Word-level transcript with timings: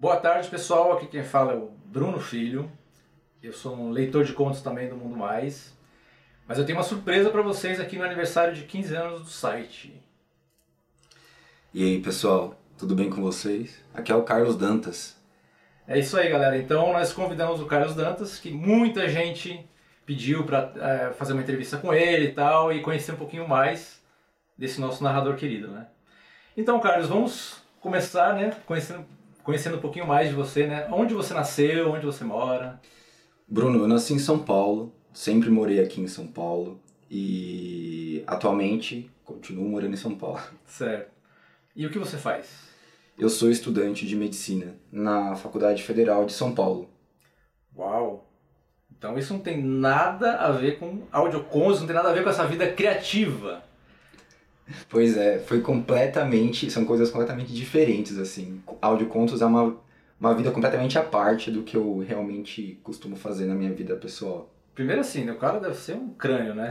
Boa 0.00 0.16
tarde, 0.16 0.48
pessoal. 0.48 0.92
Aqui 0.92 1.08
quem 1.08 1.24
fala 1.24 1.54
é 1.54 1.56
o 1.56 1.72
Bruno 1.86 2.20
Filho. 2.20 2.70
Eu 3.42 3.52
sou 3.52 3.74
um 3.74 3.90
leitor 3.90 4.24
de 4.24 4.32
contos 4.32 4.62
também 4.62 4.88
do 4.88 4.94
Mundo 4.94 5.16
Mais. 5.16 5.76
Mas 6.46 6.56
eu 6.56 6.64
tenho 6.64 6.78
uma 6.78 6.84
surpresa 6.84 7.30
para 7.30 7.42
vocês 7.42 7.80
aqui 7.80 7.98
no 7.98 8.04
aniversário 8.04 8.54
de 8.54 8.62
15 8.62 8.94
anos 8.94 9.22
do 9.22 9.28
site. 9.28 10.00
E 11.74 11.82
aí, 11.82 12.00
pessoal, 12.00 12.54
tudo 12.78 12.94
bem 12.94 13.10
com 13.10 13.20
vocês? 13.20 13.82
Aqui 13.92 14.12
é 14.12 14.14
o 14.14 14.22
Carlos 14.22 14.56
Dantas. 14.56 15.20
É 15.84 15.98
isso 15.98 16.16
aí, 16.16 16.30
galera. 16.30 16.56
Então 16.56 16.92
nós 16.92 17.12
convidamos 17.12 17.60
o 17.60 17.66
Carlos 17.66 17.96
Dantas, 17.96 18.38
que 18.38 18.52
muita 18.52 19.08
gente 19.08 19.68
pediu 20.06 20.44
para 20.44 20.72
é, 20.76 21.12
fazer 21.14 21.32
uma 21.32 21.42
entrevista 21.42 21.76
com 21.76 21.92
ele 21.92 22.26
e 22.26 22.32
tal, 22.32 22.72
e 22.72 22.82
conhecer 22.82 23.10
um 23.10 23.16
pouquinho 23.16 23.48
mais 23.48 24.00
desse 24.56 24.80
nosso 24.80 25.02
narrador 25.02 25.34
querido, 25.34 25.66
né? 25.72 25.88
Então, 26.56 26.78
Carlos, 26.78 27.08
vamos 27.08 27.64
começar, 27.80 28.34
né, 28.34 28.56
conhecendo, 28.64 29.04
conhecendo 29.48 29.78
um 29.78 29.80
pouquinho 29.80 30.06
mais 30.06 30.28
de 30.28 30.34
você, 30.34 30.66
né? 30.66 30.86
Onde 30.92 31.14
você 31.14 31.32
nasceu, 31.32 31.90
onde 31.90 32.04
você 32.04 32.22
mora? 32.22 32.78
Bruno, 33.48 33.78
eu 33.78 33.88
nasci 33.88 34.12
em 34.12 34.18
São 34.18 34.38
Paulo, 34.38 34.92
sempre 35.10 35.48
morei 35.48 35.80
aqui 35.80 36.02
em 36.02 36.06
São 36.06 36.26
Paulo 36.26 36.78
e 37.10 38.22
atualmente 38.26 39.10
continuo 39.24 39.66
morando 39.66 39.94
em 39.94 39.96
São 39.96 40.14
Paulo. 40.14 40.38
Certo. 40.66 41.10
E 41.74 41.86
o 41.86 41.90
que 41.90 41.98
você 41.98 42.18
faz? 42.18 42.68
Eu 43.18 43.30
sou 43.30 43.50
estudante 43.50 44.06
de 44.06 44.14
medicina 44.16 44.76
na 44.92 45.34
Faculdade 45.34 45.82
Federal 45.82 46.26
de 46.26 46.34
São 46.34 46.54
Paulo. 46.54 46.90
Uau! 47.74 48.30
Então 48.98 49.16
isso 49.16 49.32
não 49.32 49.40
tem 49.40 49.64
nada 49.64 50.40
a 50.40 50.52
ver 50.52 50.78
com 50.78 51.04
audiocons, 51.10 51.80
não 51.80 51.86
tem 51.86 51.96
nada 51.96 52.10
a 52.10 52.12
ver 52.12 52.22
com 52.22 52.28
essa 52.28 52.46
vida 52.46 52.70
criativa. 52.70 53.62
Pois 54.88 55.16
é, 55.16 55.38
foi 55.38 55.60
completamente, 55.60 56.70
são 56.70 56.84
coisas 56.84 57.10
completamente 57.10 57.52
diferentes 57.52 58.18
assim. 58.18 58.60
Audiocontos 58.80 59.40
é 59.42 59.46
uma 59.46 59.76
uma 60.20 60.34
vida 60.34 60.50
completamente 60.50 60.98
à 60.98 61.02
parte 61.02 61.50
do 61.50 61.62
que 61.62 61.76
eu 61.76 61.98
realmente 61.98 62.78
costumo 62.82 63.16
fazer 63.16 63.46
na 63.46 63.54
minha 63.54 63.72
vida 63.72 63.94
pessoal. 63.96 64.52
Primeiro 64.74 65.00
assim, 65.00 65.24
né? 65.24 65.32
o 65.32 65.38
cara 65.38 65.58
deve 65.58 65.74
ser 65.74 65.94
um 65.94 66.10
crânio, 66.10 66.54
né? 66.54 66.70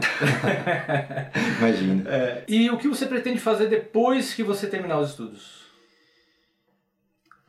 Imagina. 1.58 2.08
É, 2.10 2.44
e 2.48 2.70
o 2.70 2.78
que 2.78 2.88
você 2.88 3.06
pretende 3.06 3.38
fazer 3.38 3.68
depois 3.68 4.32
que 4.32 4.42
você 4.42 4.66
terminar 4.66 4.98
os 4.98 5.10
estudos? 5.10 5.68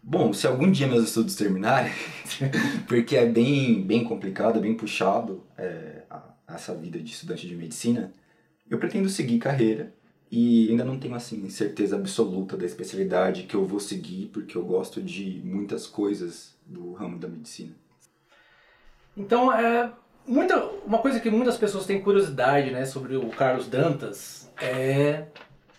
Bom, 0.01 0.33
se 0.33 0.47
algum 0.47 0.69
dia 0.71 0.87
meus 0.87 1.03
estudos 1.03 1.35
terminarem, 1.35 1.91
porque 2.87 3.15
é 3.15 3.25
bem, 3.25 3.81
bem 3.83 4.03
complicado, 4.03 4.57
é 4.57 4.61
bem 4.61 4.73
puxado 4.73 5.43
é, 5.57 6.03
a, 6.09 6.23
essa 6.53 6.73
vida 6.73 6.99
de 6.99 7.11
estudante 7.11 7.47
de 7.47 7.55
medicina, 7.55 8.11
eu 8.69 8.77
pretendo 8.77 9.07
seguir 9.09 9.39
carreira 9.39 9.93
e 10.31 10.69
ainda 10.69 10.83
não 10.83 10.99
tenho 10.99 11.15
assim 11.15 11.49
certeza 11.49 11.95
absoluta 11.95 12.55
da 12.55 12.65
especialidade 12.65 13.43
que 13.43 13.55
eu 13.55 13.65
vou 13.65 13.79
seguir, 13.79 14.27
porque 14.27 14.55
eu 14.55 14.63
gosto 14.63 15.01
de 15.01 15.41
muitas 15.43 15.87
coisas 15.87 16.55
do 16.65 16.93
ramo 16.93 17.17
da 17.17 17.27
medicina. 17.27 17.73
Então, 19.17 19.51
é 19.51 19.91
muita 20.27 20.63
uma 20.85 20.99
coisa 20.99 21.19
que 21.19 21.29
muitas 21.29 21.57
pessoas 21.57 21.85
têm 21.85 22.01
curiosidade, 22.01 22.69
né, 22.71 22.85
sobre 22.85 23.15
o 23.15 23.29
Carlos 23.29 23.67
Dantas 23.67 24.49
é 24.61 25.25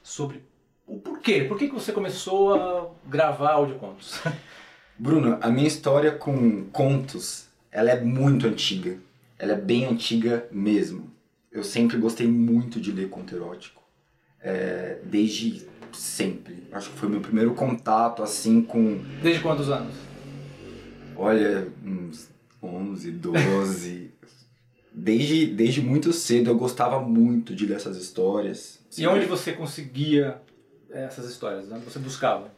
sobre 0.02 0.42
o 0.86 0.98
porquê. 0.98 1.44
Por 1.44 1.56
que, 1.56 1.68
que 1.68 1.74
você 1.74 1.92
começou 1.92 2.54
a 2.54 2.90
gravar 3.06 3.52
audiocontos? 3.52 4.20
Bruno, 4.98 5.38
a 5.40 5.48
minha 5.48 5.68
história 5.68 6.12
com 6.12 6.64
contos, 6.64 7.48
ela 7.70 7.90
é 7.90 8.00
muito 8.00 8.46
antiga. 8.46 8.98
Ela 9.38 9.52
é 9.52 9.56
bem 9.56 9.86
antiga 9.86 10.46
mesmo. 10.50 11.10
Eu 11.50 11.64
sempre 11.64 11.96
gostei 11.96 12.26
muito 12.26 12.80
de 12.80 12.92
ler 12.92 13.08
conto 13.08 13.34
erótico. 13.34 13.80
É, 14.42 14.98
desde 15.04 15.66
sempre. 15.92 16.64
Acho 16.72 16.90
que 16.90 16.98
foi 16.98 17.08
meu 17.08 17.20
primeiro 17.20 17.54
contato 17.54 18.22
assim 18.22 18.62
com. 18.62 18.98
Desde 19.22 19.42
quantos 19.42 19.68
anos? 19.68 19.94
Olha, 21.16 21.68
uns 21.84 22.28
11, 22.62 23.10
12. 23.12 24.10
desde, 24.92 25.46
desde 25.46 25.80
muito 25.80 26.12
cedo 26.12 26.50
eu 26.50 26.56
gostava 26.56 27.00
muito 27.00 27.54
de 27.54 27.66
ler 27.66 27.76
essas 27.76 27.96
histórias. 27.96 28.80
E 28.96 29.06
onde 29.06 29.26
você 29.26 29.52
conseguia 29.52 30.40
essas 30.90 31.28
histórias? 31.28 31.70
Onde 31.70 31.84
você 31.84 31.98
buscava? 31.98 32.50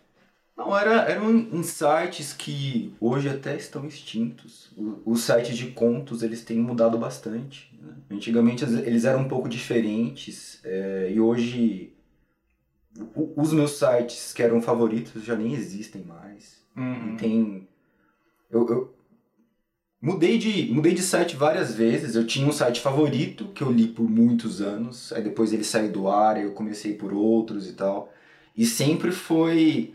Não, 0.64 0.78
era, 0.78 1.02
eram 1.10 1.30
insights 1.30 2.32
que 2.32 2.94
hoje 3.00 3.28
até 3.28 3.56
estão 3.56 3.84
extintos. 3.84 4.70
Os 5.04 5.22
sites 5.22 5.56
de 5.56 5.72
contos 5.72 6.22
eles 6.22 6.44
têm 6.44 6.58
mudado 6.58 6.96
bastante. 6.96 7.76
Né? 7.82 7.94
Antigamente 8.10 8.64
eles 8.64 9.04
eram 9.04 9.22
um 9.22 9.28
pouco 9.28 9.48
diferentes 9.48 10.60
é, 10.64 11.10
e 11.12 11.20
hoje 11.20 11.92
os 13.36 13.52
meus 13.52 13.72
sites 13.72 14.32
que 14.32 14.42
eram 14.42 14.60
favoritos 14.60 15.24
já 15.24 15.34
nem 15.34 15.52
existem 15.52 16.02
mais. 16.02 16.62
Uhum. 16.76 17.16
Tem 17.16 17.68
eu, 18.50 18.68
eu, 18.68 18.94
mudei 20.00 20.36
de 20.36 20.70
mudei 20.72 20.94
de 20.94 21.02
site 21.02 21.34
várias 21.34 21.74
vezes. 21.74 22.14
Eu 22.14 22.26
tinha 22.26 22.46
um 22.46 22.52
site 22.52 22.80
favorito 22.80 23.48
que 23.54 23.62
eu 23.62 23.72
li 23.72 23.88
por 23.88 24.08
muitos 24.08 24.60
anos. 24.60 25.12
Aí 25.12 25.22
depois 25.22 25.52
ele 25.52 25.64
saiu 25.64 25.90
do 25.90 26.08
ar, 26.08 26.40
eu 26.40 26.52
comecei 26.52 26.94
por 26.94 27.12
outros 27.12 27.68
e 27.68 27.72
tal. 27.72 28.12
E 28.56 28.66
sempre 28.66 29.10
foi 29.10 29.94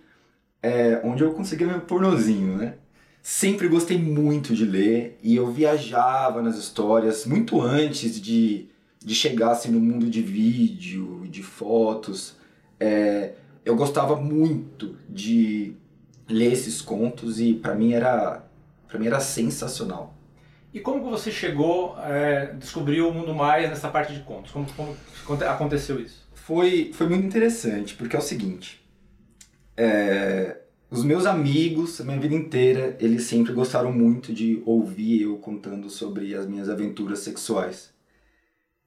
é, 0.61 1.01
onde 1.03 1.23
eu 1.23 1.33
conseguia 1.33 1.67
meu 1.67 1.81
pornozinho, 1.81 2.57
né? 2.57 2.75
Sempre 3.21 3.67
gostei 3.67 3.97
muito 3.97 4.55
de 4.55 4.65
ler 4.65 5.19
e 5.21 5.35
eu 5.35 5.51
viajava 5.51 6.41
nas 6.41 6.57
histórias 6.57 7.25
muito 7.25 7.61
antes 7.61 8.21
de, 8.21 8.69
de 9.03 9.13
chegar 9.13 9.51
assim, 9.51 9.69
no 9.69 9.79
mundo 9.79 10.09
de 10.09 10.21
vídeo, 10.21 11.27
de 11.29 11.43
fotos. 11.43 12.35
É, 12.79 13.33
eu 13.65 13.75
gostava 13.75 14.15
muito 14.15 14.95
de 15.09 15.73
ler 16.29 16.53
esses 16.53 16.81
contos 16.81 17.39
e 17.39 17.53
para 17.53 17.75
mim 17.75 17.93
era 17.93 18.43
para 18.87 18.97
mim 18.97 19.07
era 19.07 19.19
sensacional. 19.19 20.15
E 20.73 20.79
como 20.79 21.03
que 21.03 21.09
você 21.09 21.31
chegou, 21.31 21.97
é, 21.99 22.53
descobriu 22.53 23.09
o 23.09 23.13
mundo 23.13 23.33
mais 23.33 23.69
nessa 23.69 23.89
parte 23.89 24.13
de 24.13 24.21
contos? 24.21 24.51
Como, 24.51 24.65
como 25.25 25.43
aconteceu 25.43 25.99
isso? 25.99 26.27
Foi, 26.33 26.91
foi 26.93 27.07
muito 27.07 27.25
interessante, 27.25 27.95
porque 27.95 28.15
é 28.15 28.19
o 28.19 28.21
seguinte. 28.21 28.81
É, 29.77 30.57
os 30.89 31.03
meus 31.03 31.25
amigos, 31.25 32.01
a 32.01 32.03
minha 32.03 32.19
vida 32.19 32.33
inteira, 32.33 32.97
eles 32.99 33.23
sempre 33.23 33.53
gostaram 33.53 33.91
muito 33.91 34.33
de 34.33 34.61
ouvir 34.65 35.21
eu 35.21 35.37
contando 35.37 35.89
sobre 35.89 36.33
as 36.33 36.47
minhas 36.47 36.69
aventuras 36.69 37.19
sexuais. 37.19 37.93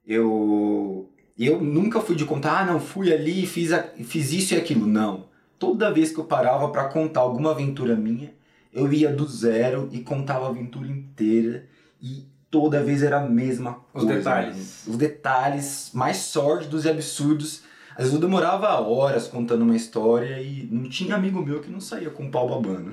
Eu 0.05 1.09
eu 1.39 1.61
nunca 1.61 2.01
fui 2.01 2.15
de 2.15 2.25
contar, 2.25 2.59
ah, 2.59 2.65
não, 2.65 2.79
fui 2.79 3.11
ali 3.11 3.43
e 3.43 3.47
fiz, 3.47 3.71
a, 3.71 3.81
fiz 4.03 4.31
isso 4.31 4.53
e 4.53 4.57
aquilo. 4.57 4.85
Não. 4.85 5.25
Toda 5.57 5.91
vez 5.91 6.11
que 6.11 6.19
eu 6.19 6.25
parava 6.25 6.69
para 6.69 6.85
contar 6.89 7.21
alguma 7.21 7.51
aventura 7.51 7.95
minha, 7.95 8.33
eu 8.73 8.91
ia 8.91 9.11
do 9.11 9.27
zero 9.27 9.89
e 9.91 9.99
contava 9.99 10.45
a 10.45 10.49
aventura 10.49 10.87
inteira 10.87 11.65
e 12.01 12.25
toda 12.49 12.83
vez 12.83 13.01
era 13.01 13.21
a 13.21 13.27
mesma 13.27 13.75
coisa. 13.93 14.07
Os 14.07 14.15
detalhes. 14.17 14.87
Os 14.87 14.97
detalhes 14.97 15.91
mais 15.93 16.17
sórdidos 16.17 16.85
e 16.85 16.89
absurdos 16.89 17.63
às 18.01 18.07
vezes 18.07 18.13
eu 18.15 18.19
demorava 18.19 18.67
horas 18.81 19.27
contando 19.27 19.61
uma 19.61 19.75
história 19.75 20.41
e 20.41 20.67
não 20.71 20.89
tinha 20.89 21.15
amigo 21.15 21.39
meu 21.39 21.61
que 21.61 21.69
não 21.69 21.79
saía 21.79 22.09
com 22.09 22.25
o 22.25 22.31
pau 22.31 22.49
babando. 22.49 22.91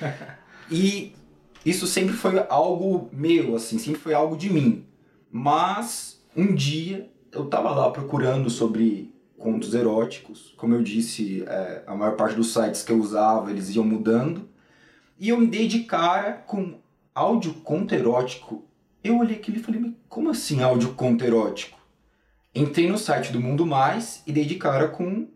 e 0.70 1.12
isso 1.66 1.86
sempre 1.86 2.14
foi 2.14 2.42
algo 2.48 3.10
meu, 3.12 3.54
assim, 3.54 3.78
sempre 3.78 4.00
foi 4.00 4.14
algo 4.14 4.38
de 4.38 4.50
mim. 4.50 4.86
Mas 5.30 6.24
um 6.34 6.54
dia 6.54 7.10
eu 7.30 7.44
tava 7.44 7.70
lá 7.72 7.90
procurando 7.90 8.48
sobre 8.48 9.12
contos 9.36 9.74
eróticos. 9.74 10.54
Como 10.56 10.74
eu 10.74 10.82
disse, 10.82 11.44
é, 11.46 11.82
a 11.86 11.94
maior 11.94 12.16
parte 12.16 12.34
dos 12.34 12.50
sites 12.50 12.82
que 12.82 12.90
eu 12.90 12.98
usava, 12.98 13.50
eles 13.50 13.74
iam 13.76 13.84
mudando. 13.84 14.48
E 15.18 15.28
eu 15.28 15.38
me 15.38 15.46
dei 15.46 15.68
de 15.68 15.80
cara 15.80 16.32
com 16.32 16.78
áudio 17.14 17.52
conto 17.52 17.94
erótico. 17.94 18.64
Eu 19.04 19.18
olhei 19.18 19.36
aquilo 19.36 19.58
e 19.58 19.62
falei, 19.62 19.94
como 20.08 20.30
assim 20.30 20.62
áudio 20.62 20.94
conto 20.94 21.22
erótico? 21.22 21.77
Entrei 22.58 22.88
no 22.88 22.98
site 22.98 23.30
do 23.30 23.40
Mundo 23.40 23.64
Mais 23.64 24.20
e 24.26 24.32
dei 24.32 24.44
de 24.44 24.56
cara 24.56 24.88
com 24.88 25.28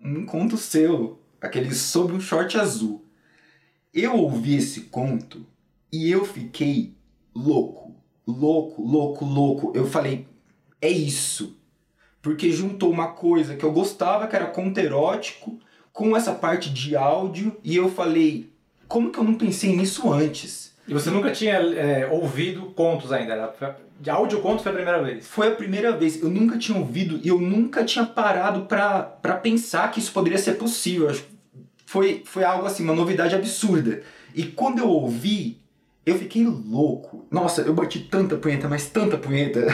um 0.00 0.24
conto 0.24 0.56
seu, 0.56 1.20
aquele 1.40 1.74
Sob 1.74 2.12
um 2.12 2.20
Short 2.20 2.56
Azul. 2.56 3.04
Eu 3.92 4.14
ouvi 4.14 4.54
esse 4.54 4.82
conto 4.82 5.44
e 5.90 6.08
eu 6.08 6.24
fiquei 6.24 6.94
louco, 7.34 7.96
louco, 8.24 8.80
louco, 8.80 9.24
louco. 9.24 9.72
Eu 9.74 9.88
falei, 9.88 10.28
é 10.80 10.88
isso. 10.88 11.58
Porque 12.22 12.52
juntou 12.52 12.92
uma 12.92 13.08
coisa 13.08 13.56
que 13.56 13.64
eu 13.64 13.72
gostava, 13.72 14.28
que 14.28 14.36
era 14.36 14.46
conto 14.46 14.78
erótico, 14.78 15.58
com 15.92 16.16
essa 16.16 16.32
parte 16.32 16.70
de 16.70 16.94
áudio, 16.94 17.56
e 17.64 17.74
eu 17.74 17.90
falei, 17.90 18.52
como 18.86 19.10
que 19.10 19.18
eu 19.18 19.24
não 19.24 19.34
pensei 19.34 19.74
nisso 19.74 20.12
antes? 20.12 20.76
E 20.88 20.94
você 20.94 21.10
nunca 21.10 21.30
tinha 21.30 21.52
é, 21.52 22.08
ouvido 22.10 22.62
contos 22.74 23.12
ainda? 23.12 23.34
Era 23.34 23.78
de 24.00 24.10
áudio 24.10 24.40
conto 24.40 24.62
foi 24.62 24.72
a 24.72 24.74
primeira 24.74 25.02
vez? 25.02 25.26
Foi 25.26 25.48
a 25.48 25.54
primeira 25.54 25.92
vez. 25.96 26.22
Eu 26.22 26.30
nunca 26.30 26.56
tinha 26.56 26.78
ouvido 26.78 27.20
e 27.22 27.28
eu 27.28 27.38
nunca 27.38 27.84
tinha 27.84 28.06
parado 28.06 28.66
pra 28.66 29.34
pensar 29.42 29.90
que 29.90 29.98
isso 29.98 30.12
poderia 30.12 30.38
ser 30.38 30.54
possível. 30.54 31.14
Foi, 31.84 32.22
foi 32.24 32.44
algo 32.44 32.66
assim, 32.66 32.84
uma 32.84 32.94
novidade 32.94 33.34
absurda. 33.34 34.02
E 34.34 34.44
quando 34.44 34.78
eu 34.78 34.88
ouvi, 34.88 35.60
eu 36.06 36.18
fiquei 36.18 36.44
louco. 36.44 37.26
Nossa, 37.30 37.62
eu 37.62 37.74
bati 37.74 38.00
tanta 38.00 38.36
punheta, 38.36 38.68
mas 38.68 38.88
tanta 38.88 39.18
punheta, 39.18 39.66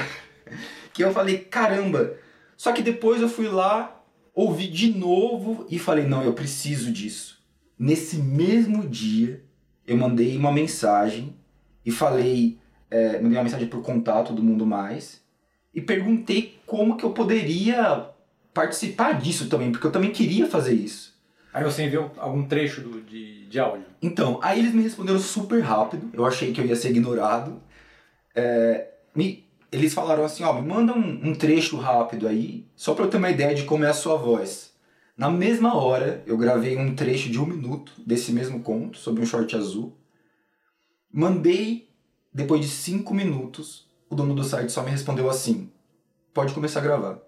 que 0.93 1.05
eu 1.05 1.13
falei, 1.13 1.39
caramba. 1.39 2.15
Só 2.57 2.73
que 2.73 2.83
depois 2.83 3.21
eu 3.21 3.29
fui 3.29 3.49
lá, 3.49 4.03
ouvi 4.35 4.69
de 4.69 4.97
novo 4.97 5.67
e 5.69 5.79
falei, 5.79 6.07
não, 6.07 6.25
eu 6.25 6.33
preciso 6.33 6.91
disso. 6.91 7.39
Nesse 7.79 8.17
mesmo 8.17 8.89
dia, 8.89 9.45
eu 9.87 9.97
mandei 9.97 10.37
uma 10.37 10.53
mensagem 10.53 11.35
e 11.85 11.91
falei, 11.91 12.59
é, 12.91 13.21
mandei 13.21 13.37
uma 13.37 13.45
mensagem 13.45 13.69
por 13.69 13.83
contato 13.83 14.33
do 14.33 14.43
Mundo 14.43 14.67
Mais 14.67 15.23
e 15.75 15.81
perguntei 15.81 16.59
como 16.67 16.97
que 16.97 17.05
eu 17.05 17.11
poderia 17.11 18.09
participar 18.53 19.21
disso 19.21 19.49
também, 19.49 19.73
porque 19.73 19.87
eu 19.87 19.93
também 19.93 20.13
queria 20.13 20.47
fazer 20.47 20.75
isso. 20.75 21.15
Aí 21.53 21.63
você 21.63 21.85
enviou 21.85 22.11
algum 22.19 22.45
trecho 22.45 22.81
do, 22.81 23.01
de, 23.03 23.47
de 23.47 23.61
áudio? 23.61 23.87
Então, 24.03 24.41
aí 24.43 24.59
eles 24.59 24.73
me 24.75 24.83
responderam 24.83 25.19
super 25.19 25.61
rápido, 25.61 26.11
eu 26.13 26.25
achei 26.25 26.53
que 26.53 26.61
eu 26.61 26.67
ia 26.67 26.75
ser 26.75 26.91
ignorado. 26.91 27.61
É, 28.35 28.89
me, 29.15 29.45
eles 29.71 29.95
falaram 29.95 30.25
assim, 30.25 30.43
ó, 30.43 30.53
me 30.53 30.67
manda 30.67 30.93
um, 30.93 31.31
um 31.31 31.35
trecho 31.35 31.77
rápido 31.77 32.27
aí, 32.27 32.67
só 32.75 32.95
pra 32.95 33.05
eu 33.05 33.11
ter 33.11 33.19
uma 33.19 33.31
ideia 33.31 33.55
de 33.55 33.65
como 33.65 33.85
é 33.85 33.89
a 33.89 33.95
sua 33.95 34.17
voz. 34.17 34.74
Na 35.17 35.31
mesma 35.31 35.77
hora, 35.77 36.23
eu 36.27 36.37
gravei 36.37 36.77
um 36.77 36.95
trecho 36.95 37.31
de 37.31 37.39
um 37.39 37.47
minuto 37.47 37.93
desse 38.05 38.33
mesmo 38.33 38.61
conto, 38.61 38.99
sobre 38.99 39.23
um 39.23 39.27
short 39.27 39.55
azul. 39.55 39.97
Mandei, 41.13 41.89
depois 42.33 42.61
de 42.61 42.69
cinco 42.69 43.15
minutos, 43.15 43.87
o 44.11 44.15
dono 44.17 44.35
do 44.35 44.43
site 44.43 44.73
só 44.73 44.83
me 44.83 44.91
respondeu 44.91 45.31
assim: 45.31 45.71
pode 46.33 46.53
começar 46.53 46.81
a 46.81 46.83
gravar. 46.83 47.19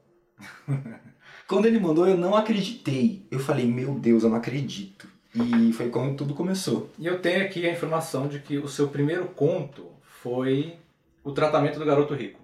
quando 1.46 1.66
ele 1.66 1.78
mandou, 1.78 2.08
eu 2.08 2.16
não 2.16 2.34
acreditei. 2.34 3.24
Eu 3.30 3.38
falei: 3.38 3.66
meu 3.66 3.94
Deus, 3.94 4.24
eu 4.24 4.30
não 4.30 4.36
acredito. 4.36 5.08
E 5.32 5.72
foi 5.72 5.88
quando 5.88 6.16
tudo 6.16 6.34
começou. 6.34 6.90
E 6.98 7.06
eu 7.06 7.20
tenho 7.20 7.44
aqui 7.44 7.64
a 7.66 7.72
informação 7.72 8.26
de 8.26 8.40
que 8.40 8.58
o 8.58 8.68
seu 8.68 8.88
primeiro 8.88 9.26
conto 9.26 9.86
foi 10.22 10.76
o 11.22 11.30
tratamento 11.30 11.78
do 11.78 11.84
garoto 11.84 12.14
rico. 12.14 12.40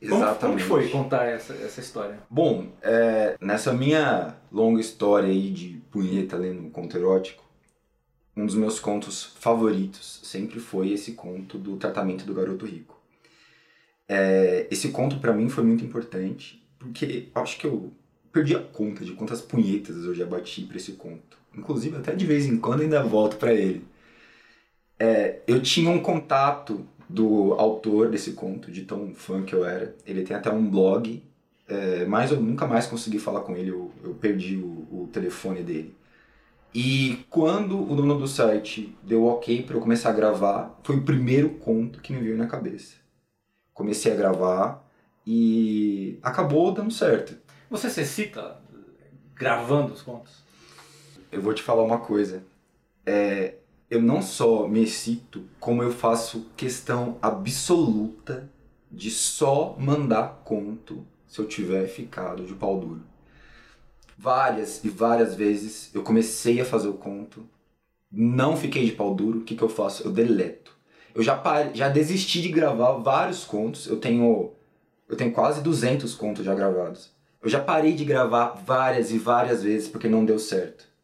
Exatamente. 0.00 0.38
Como, 0.40 0.52
como 0.52 0.58
foi 0.58 0.88
contar 0.88 1.24
essa, 1.24 1.54
essa 1.54 1.80
história? 1.80 2.18
Bom, 2.28 2.68
é, 2.82 3.36
nessa 3.40 3.72
minha 3.72 4.34
longa 4.52 4.80
história 4.80 5.28
aí 5.28 5.50
de 5.50 5.80
punheta 5.90 6.36
lendo 6.36 6.68
conto 6.70 6.96
erótico, 6.96 7.44
um 8.36 8.44
dos 8.44 8.54
meus 8.54 8.78
contos 8.78 9.24
favoritos 9.40 10.20
sempre 10.22 10.60
foi 10.60 10.92
esse 10.92 11.12
conto 11.12 11.56
do 11.56 11.76
tratamento 11.76 12.26
do 12.26 12.34
garoto 12.34 12.66
rico. 12.66 13.00
É, 14.08 14.66
esse 14.70 14.90
conto 14.90 15.18
para 15.18 15.32
mim 15.32 15.48
foi 15.48 15.64
muito 15.64 15.84
importante 15.84 16.62
porque 16.78 17.28
acho 17.34 17.58
que 17.58 17.66
eu 17.66 17.92
perdi 18.30 18.54
a 18.54 18.60
conta 18.60 19.04
de 19.04 19.12
quantas 19.12 19.40
punhetas 19.40 19.96
eu 20.04 20.14
já 20.14 20.26
bati 20.26 20.62
para 20.62 20.76
esse 20.76 20.92
conto. 20.92 21.38
Inclusive 21.56 21.96
até 21.96 22.14
de 22.14 22.26
vez 22.26 22.44
em 22.44 22.58
quando 22.58 22.82
ainda 22.82 23.02
volto 23.02 23.36
para 23.36 23.54
ele. 23.54 23.84
É, 24.98 25.40
eu 25.46 25.60
tinha 25.62 25.90
um 25.90 26.00
contato 26.00 26.86
do 27.08 27.54
autor 27.54 28.10
desse 28.10 28.32
conto, 28.32 28.70
de 28.70 28.82
tão 28.82 29.14
fã 29.14 29.42
que 29.42 29.54
eu 29.54 29.64
era. 29.64 29.94
Ele 30.04 30.22
tem 30.22 30.36
até 30.36 30.50
um 30.50 30.68
blog, 30.68 31.22
é, 31.68 32.04
mas 32.04 32.30
eu 32.30 32.40
nunca 32.40 32.66
mais 32.66 32.86
consegui 32.86 33.18
falar 33.18 33.40
com 33.40 33.56
ele, 33.56 33.70
eu, 33.70 33.90
eu 34.02 34.14
perdi 34.14 34.56
o, 34.56 34.86
o, 34.90 35.08
telefone 35.12 35.62
dele. 35.62 35.94
E 36.74 37.24
quando 37.30 37.80
o 37.80 37.94
dono 37.94 38.18
do 38.18 38.28
site 38.28 38.96
deu 39.02 39.24
ok 39.24 39.62
para 39.62 39.76
eu 39.76 39.80
começar 39.80 40.10
a 40.10 40.14
gravar, 40.14 40.78
foi 40.82 40.96
o 40.96 41.02
primeiro 41.02 41.50
conto 41.50 42.00
que 42.00 42.12
me 42.12 42.20
veio 42.20 42.36
na 42.36 42.46
cabeça. 42.46 42.96
Comecei 43.72 44.12
a 44.12 44.16
gravar 44.16 44.86
e 45.26 46.18
acabou 46.22 46.72
dando 46.72 46.92
certo. 46.92 47.36
Você 47.70 47.88
se 47.88 48.04
cita 48.04 48.60
gravando 49.34 49.92
os 49.92 50.02
contos? 50.02 50.44
Eu 51.32 51.40
vou 51.40 51.54
te 51.54 51.62
falar 51.62 51.82
uma 51.82 51.98
coisa. 51.98 52.44
É, 53.04 53.54
eu 53.90 54.02
não 54.02 54.20
só 54.20 54.66
me 54.66 54.82
excito, 54.82 55.44
como 55.60 55.82
eu 55.82 55.92
faço 55.92 56.46
questão 56.56 57.18
absoluta 57.22 58.50
de 58.90 59.10
só 59.10 59.76
mandar 59.78 60.42
conto 60.44 61.06
se 61.26 61.38
eu 61.38 61.46
tiver 61.46 61.86
ficado 61.86 62.44
de 62.44 62.54
pau 62.54 62.78
duro. 62.78 63.02
Várias 64.18 64.82
e 64.84 64.88
várias 64.88 65.34
vezes 65.34 65.90
eu 65.94 66.02
comecei 66.02 66.60
a 66.60 66.64
fazer 66.64 66.88
o 66.88 66.94
conto, 66.94 67.46
não 68.10 68.56
fiquei 68.56 68.84
de 68.84 68.92
pau 68.92 69.14
duro, 69.14 69.40
o 69.40 69.44
que, 69.44 69.54
que 69.54 69.62
eu 69.62 69.68
faço? 69.68 70.02
Eu 70.04 70.12
deleto. 70.12 70.74
Eu 71.14 71.22
já, 71.22 71.40
já 71.72 71.88
desisti 71.88 72.42
de 72.42 72.48
gravar 72.48 72.92
vários 72.92 73.44
contos, 73.44 73.86
eu 73.86 73.98
tenho, 73.98 74.52
eu 75.08 75.16
tenho 75.16 75.32
quase 75.32 75.62
200 75.62 76.14
contos 76.14 76.44
já 76.44 76.54
gravados. 76.54 77.10
Eu 77.42 77.48
já 77.48 77.60
parei 77.60 77.92
de 77.92 78.04
gravar 78.04 78.60
várias 78.64 79.10
e 79.12 79.18
várias 79.18 79.62
vezes 79.62 79.88
porque 79.88 80.08
não 80.08 80.24
deu 80.24 80.38
certo. 80.38 80.95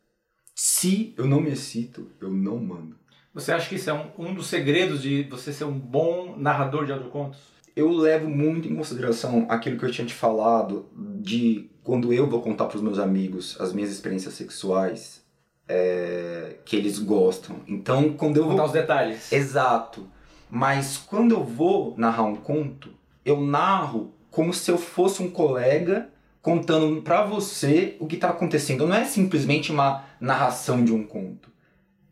Se 0.82 1.14
eu 1.16 1.28
não 1.28 1.40
me 1.40 1.52
excito, 1.52 2.08
eu 2.20 2.28
não 2.28 2.58
mando. 2.58 2.96
Você 3.32 3.52
acha 3.52 3.68
que 3.68 3.76
isso 3.76 3.88
é 3.88 3.92
um, 3.92 4.10
um 4.18 4.34
dos 4.34 4.48
segredos 4.48 5.00
de 5.00 5.22
você 5.30 5.52
ser 5.52 5.62
um 5.62 5.78
bom 5.78 6.34
narrador 6.36 6.84
de 6.84 6.90
audiocontos? 6.90 7.38
Eu 7.76 7.88
levo 7.92 8.28
muito 8.28 8.66
em 8.66 8.74
consideração 8.74 9.46
aquilo 9.48 9.78
que 9.78 9.84
eu 9.84 9.92
tinha 9.92 10.04
te 10.04 10.12
falado 10.12 10.86
de 11.20 11.70
quando 11.84 12.12
eu 12.12 12.28
vou 12.28 12.42
contar 12.42 12.64
para 12.64 12.78
os 12.78 12.82
meus 12.82 12.98
amigos 12.98 13.56
as 13.60 13.72
minhas 13.72 13.92
experiências 13.92 14.34
sexuais, 14.34 15.22
é, 15.68 16.56
que 16.64 16.74
eles 16.74 16.98
gostam. 16.98 17.60
Então, 17.68 18.14
quando 18.14 18.38
eu 18.38 18.42
contar 18.46 18.56
vou... 18.56 18.66
os 18.66 18.72
detalhes. 18.72 19.32
Exato. 19.32 20.08
Mas 20.50 20.96
quando 20.96 21.30
eu 21.30 21.44
vou 21.44 21.94
narrar 21.96 22.24
um 22.24 22.34
conto, 22.34 22.90
eu 23.24 23.40
narro 23.40 24.12
como 24.32 24.52
se 24.52 24.68
eu 24.68 24.76
fosse 24.76 25.22
um 25.22 25.30
colega 25.30 26.10
contando 26.42 27.00
para 27.00 27.24
você 27.24 27.96
o 28.00 28.06
que 28.06 28.16
está 28.16 28.28
acontecendo. 28.30 28.86
Não 28.86 28.96
é 28.96 29.04
simplesmente 29.04 29.70
uma 29.70 30.04
narração 30.20 30.84
de 30.84 30.92
um 30.92 31.06
conto. 31.06 31.50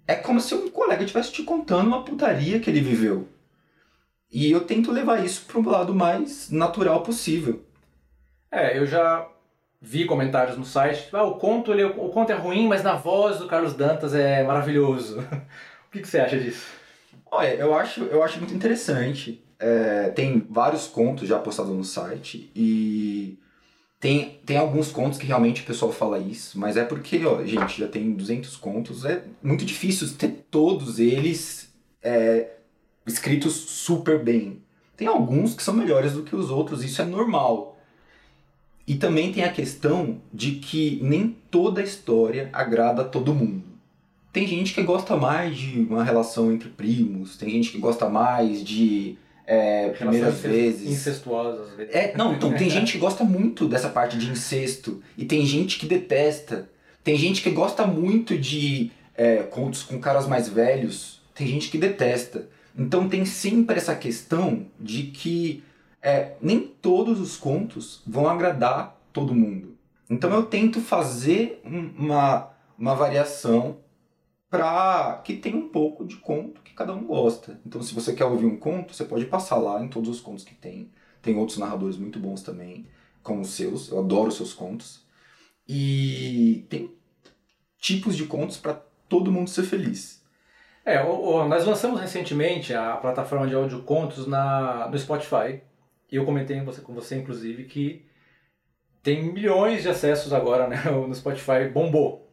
É 0.06 0.15
como 0.15 0.41
se 0.41 0.55
um 0.55 0.71
colega 0.71 1.03
estivesse 1.03 1.32
te 1.32 1.43
contando 1.43 1.88
uma 1.88 2.05
putaria 2.05 2.61
que 2.61 2.71
ele 2.71 2.81
viveu. 2.81 3.29
E 4.31 4.50
eu 4.50 4.61
tento 4.61 4.93
levar 4.93 5.25
isso 5.25 5.44
para 5.47 5.59
o 5.59 5.69
lado 5.69 5.94
mais 5.94 6.50
natural 6.50 7.03
possível. 7.03 7.65
É, 8.50 8.79
eu 8.79 8.87
já 8.87 9.29
vi 9.81 10.05
comentários 10.05 10.56
no 10.56 10.65
site, 10.65 11.09
ah, 11.12 11.25
o 11.25 11.37
conto, 11.37 11.73
ele, 11.73 11.85
o 11.85 12.09
conto 12.11 12.31
é 12.31 12.35
ruim, 12.35 12.69
mas 12.69 12.82
na 12.82 12.94
voz 12.94 13.38
do 13.38 13.47
Carlos 13.47 13.75
Dantas 13.75 14.15
é 14.15 14.44
maravilhoso. 14.44 15.21
o 15.88 15.91
que, 15.91 16.00
que, 16.00 16.09
você 16.09 16.21
acha 16.21 16.38
disso? 16.38 16.67
Olha, 17.31 17.55
eu 17.55 17.75
acho, 17.75 18.05
eu 18.05 18.23
acho 18.23 18.38
muito 18.38 18.55
interessante. 18.55 19.43
É, 19.59 20.11
tem 20.11 20.47
vários 20.49 20.87
contos 20.87 21.29
já 21.29 21.38
postados 21.38 21.73
no 21.73 21.85
site 21.85 22.50
e 22.55 23.38
tem, 24.00 24.41
tem 24.47 24.56
alguns 24.56 24.91
contos 24.91 25.19
que 25.19 25.26
realmente 25.26 25.61
o 25.61 25.67
pessoal 25.67 25.93
fala 25.93 26.19
isso, 26.19 26.58
mas 26.58 26.79
é 26.79 26.85
porque, 26.85 27.23
ó, 27.26 27.44
gente, 27.44 27.79
já 27.79 27.87
tem 27.87 28.12
200 28.12 28.56
contos, 28.56 29.05
é 29.05 29.23
muito 29.43 29.62
difícil 29.62 30.08
ter 30.17 30.47
todos 30.50 30.99
eles 30.99 31.70
é, 32.02 32.49
escritos 33.06 33.52
super 33.52 34.25
bem. 34.25 34.62
Tem 34.97 35.06
alguns 35.06 35.55
que 35.55 35.62
são 35.62 35.75
melhores 35.75 36.14
do 36.14 36.23
que 36.23 36.35
os 36.35 36.50
outros, 36.50 36.82
isso 36.82 37.02
é 37.02 37.05
normal. 37.05 37.79
E 38.87 38.94
também 38.94 39.32
tem 39.32 39.44
a 39.44 39.52
questão 39.52 40.23
de 40.32 40.53
que 40.53 40.99
nem 41.03 41.37
toda 41.50 41.82
história 41.82 42.49
agrada 42.55 43.03
a 43.03 43.08
todo 43.08 43.35
mundo. 43.35 43.64
Tem 44.32 44.46
gente 44.46 44.73
que 44.73 44.82
gosta 44.82 45.14
mais 45.14 45.58
de 45.58 45.81
uma 45.81 46.03
relação 46.03 46.50
entre 46.50 46.70
primos, 46.70 47.36
tem 47.36 47.51
gente 47.51 47.70
que 47.70 47.79
gosta 47.79 48.08
mais 48.08 48.65
de 48.65 49.19
é, 49.51 49.89
primeiras 49.89 50.39
vezes. 50.39 50.89
Incestuosas, 50.89 51.71
às 51.71 51.77
vezes. 51.77 51.93
É, 51.93 52.17
não, 52.17 52.35
então 52.35 52.53
tem 52.53 52.71
gente 52.71 52.93
que 52.93 52.99
gosta 52.99 53.25
muito 53.25 53.67
dessa 53.67 53.89
parte 53.89 54.17
de 54.17 54.31
incesto 54.31 55.03
e 55.19 55.25
tem 55.25 55.45
gente 55.45 55.77
que 55.77 55.87
detesta. 55.87 56.71
Tem 57.03 57.17
gente 57.17 57.43
que 57.43 57.51
gosta 57.51 57.85
muito 57.85 58.39
de 58.39 58.93
é, 59.13 59.39
contos 59.39 59.83
com 59.83 59.99
caras 59.99 60.29
mais 60.29 60.49
velhos, 60.49 61.21
tem 61.35 61.49
gente 61.49 61.69
que 61.69 61.79
detesta. 61.79 62.49
Então 62.79 63.09
tem 63.09 63.25
sempre 63.25 63.77
essa 63.77 63.97
questão 63.97 64.67
de 64.79 65.05
que 65.05 65.65
é, 66.01 66.35
nem 66.41 66.61
todos 66.61 67.21
os 67.21 67.37
contos 67.37 68.03
vão 68.07 68.29
agradar 68.29 68.97
todo 69.13 69.35
mundo. 69.35 69.75
Então 70.09 70.33
eu 70.33 70.45
tento 70.45 70.81
fazer 70.81 71.61
uma, 71.99 72.51
uma 72.79 72.95
variação 72.95 73.79
para 74.51 75.23
que 75.25 75.37
tenha 75.37 75.57
um 75.57 75.69
pouco 75.69 76.05
de 76.05 76.17
conto 76.17 76.61
que 76.63 76.75
cada 76.75 76.93
um 76.93 77.07
gosta. 77.07 77.61
Então, 77.65 77.81
se 77.81 77.95
você 77.95 78.13
quer 78.13 78.25
ouvir 78.25 78.47
um 78.47 78.59
conto, 78.59 78.93
você 78.93 79.05
pode 79.05 79.27
passar 79.27 79.57
lá 79.57 79.83
em 79.83 79.89
todos 79.89 80.11
os 80.11 80.21
contos 80.21 80.45
que 80.45 80.55
tem. 80.55 80.91
Tem 81.23 81.37
outros 81.37 81.57
narradores 81.57 81.97
muito 81.97 82.19
bons 82.19 82.43
também, 82.43 82.87
como 83.23 83.43
os 83.43 83.51
seus. 83.51 83.91
Eu 83.91 84.01
adoro 84.01 84.29
os 84.29 84.37
seus 84.37 84.53
contos. 84.53 85.07
E 85.69 86.67
tem 86.69 86.93
tipos 87.79 88.17
de 88.17 88.27
contos 88.27 88.57
para 88.57 88.75
todo 89.09 89.31
mundo 89.31 89.49
ser 89.49 89.63
feliz. 89.63 90.21
É, 90.85 91.01
o, 91.01 91.11
o, 91.11 91.49
nós 91.49 91.65
lançamos 91.65 92.01
recentemente 92.01 92.75
a 92.75 92.97
plataforma 92.97 93.47
de 93.47 93.55
áudio 93.55 93.83
contos 93.83 94.27
na, 94.27 94.89
no 94.89 94.99
Spotify. 94.99 95.63
E 96.11 96.17
eu 96.17 96.25
comentei 96.25 96.59
com 96.59 96.65
você, 96.65 96.81
com 96.81 96.93
você, 96.93 97.17
inclusive, 97.17 97.65
que 97.67 98.05
tem 99.01 99.33
milhões 99.33 99.83
de 99.83 99.89
acessos 99.89 100.33
agora 100.33 100.67
né, 100.67 100.83
no 100.91 101.15
Spotify, 101.15 101.69
bombou. 101.73 102.30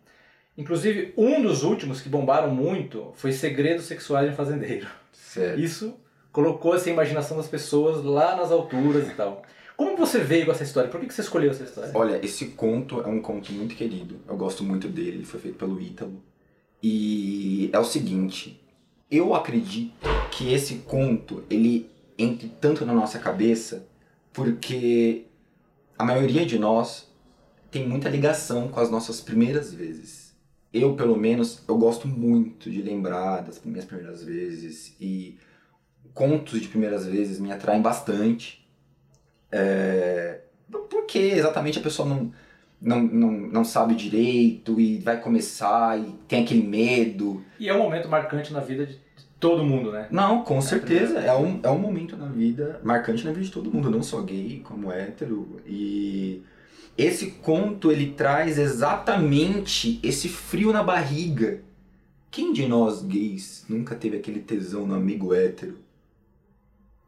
Inclusive, 0.57 1.13
um 1.15 1.41
dos 1.41 1.63
últimos 1.63 2.01
que 2.01 2.09
bombaram 2.09 2.53
muito 2.53 3.11
foi 3.15 3.31
Segredos 3.31 3.85
Sexuais 3.85 4.31
de 4.31 4.35
Fazendeiro. 4.35 4.87
Sério? 5.13 5.63
Isso 5.63 5.93
colocou 6.31 6.75
essa 6.75 6.89
imaginação 6.89 7.37
das 7.37 7.47
pessoas 7.47 8.03
lá 8.03 8.35
nas 8.35 8.51
alturas 8.51 9.07
e 9.07 9.13
tal. 9.13 9.43
Como 9.75 9.95
você 9.95 10.19
veio 10.19 10.45
com 10.45 10.51
essa 10.51 10.63
história? 10.63 10.89
Por 10.89 10.99
que 10.99 11.13
você 11.13 11.21
escolheu 11.21 11.51
essa 11.51 11.63
história? 11.63 11.91
Olha, 11.93 12.19
esse 12.25 12.47
conto 12.47 13.01
é 13.01 13.07
um 13.07 13.21
conto 13.21 13.53
muito 13.53 13.75
querido. 13.75 14.19
Eu 14.27 14.35
gosto 14.35 14.63
muito 14.63 14.87
dele. 14.87 15.17
Ele 15.17 15.25
foi 15.25 15.39
feito 15.39 15.57
pelo 15.57 15.79
Ítalo. 15.79 16.23
E 16.81 17.69
é 17.71 17.77
o 17.77 17.83
seguinte. 17.83 18.59
Eu 19.11 19.35
acredito 19.35 19.93
que 20.31 20.51
esse 20.51 20.77
conto, 20.79 21.43
ele 21.51 21.87
entre 22.17 22.47
tanto 22.59 22.83
na 22.83 22.93
nossa 22.93 23.19
cabeça 23.19 23.87
porque 24.33 25.25
a 25.97 26.03
maioria 26.03 26.45
de 26.45 26.57
nós 26.57 27.07
tem 27.69 27.87
muita 27.87 28.09
ligação 28.09 28.67
com 28.67 28.79
as 28.79 28.89
nossas 28.89 29.21
primeiras 29.21 29.71
vezes 29.71 30.26
eu 30.73 30.95
pelo 30.95 31.17
menos, 31.17 31.63
eu 31.67 31.77
gosto 31.77 32.07
muito 32.07 32.69
de 32.69 32.81
lembrar 32.81 33.41
das 33.41 33.61
minhas 33.63 33.85
primeiras 33.85 34.23
vezes 34.23 34.95
e 34.99 35.37
contos 36.13 36.59
de 36.59 36.67
primeiras 36.67 37.05
vezes 37.05 37.39
me 37.39 37.51
atraem 37.51 37.81
bastante. 37.81 38.67
É, 39.51 40.41
porque 40.89 41.19
exatamente 41.19 41.79
a 41.79 41.81
pessoa 41.81 42.07
não, 42.07 42.31
não, 42.81 43.01
não, 43.01 43.31
não 43.31 43.63
sabe 43.63 43.95
direito 43.95 44.79
e 44.79 44.99
vai 44.99 45.19
começar 45.19 45.99
e 45.99 46.13
tem 46.27 46.43
aquele 46.43 46.63
medo. 46.63 47.43
E 47.59 47.69
é 47.69 47.73
um 47.73 47.79
momento 47.79 48.09
marcante 48.09 48.51
na 48.51 48.59
vida 48.59 48.85
de 48.85 48.99
todo 49.39 49.63
mundo, 49.63 49.91
né? 49.91 50.07
Não, 50.11 50.43
com 50.43 50.59
certeza. 50.61 51.19
É 51.19 51.33
um, 51.35 51.59
é 51.63 51.69
um 51.69 51.79
momento 51.79 52.17
na 52.17 52.27
vida, 52.27 52.81
marcante 52.83 53.25
na 53.25 53.31
vida 53.31 53.45
de 53.45 53.51
todo 53.51 53.71
mundo, 53.71 53.89
não 53.89 54.03
só 54.03 54.21
gay, 54.21 54.61
como 54.63 54.91
hétero. 54.91 55.61
E 55.65 56.43
esse 56.97 57.27
conto, 57.27 57.91
ele 57.91 58.13
traz 58.13 58.57
exatamente 58.57 59.99
esse 60.01 60.27
frio 60.27 60.73
na 60.73 60.81
barriga. 60.81 61.61
Quem 62.31 62.51
de 62.51 62.67
nós 62.67 63.03
gays 63.03 63.65
nunca 63.69 63.93
teve 63.93 64.17
aquele 64.17 64.39
tesão 64.39 64.87
no 64.87 64.95
amigo 64.95 65.31
hétero? 65.31 65.77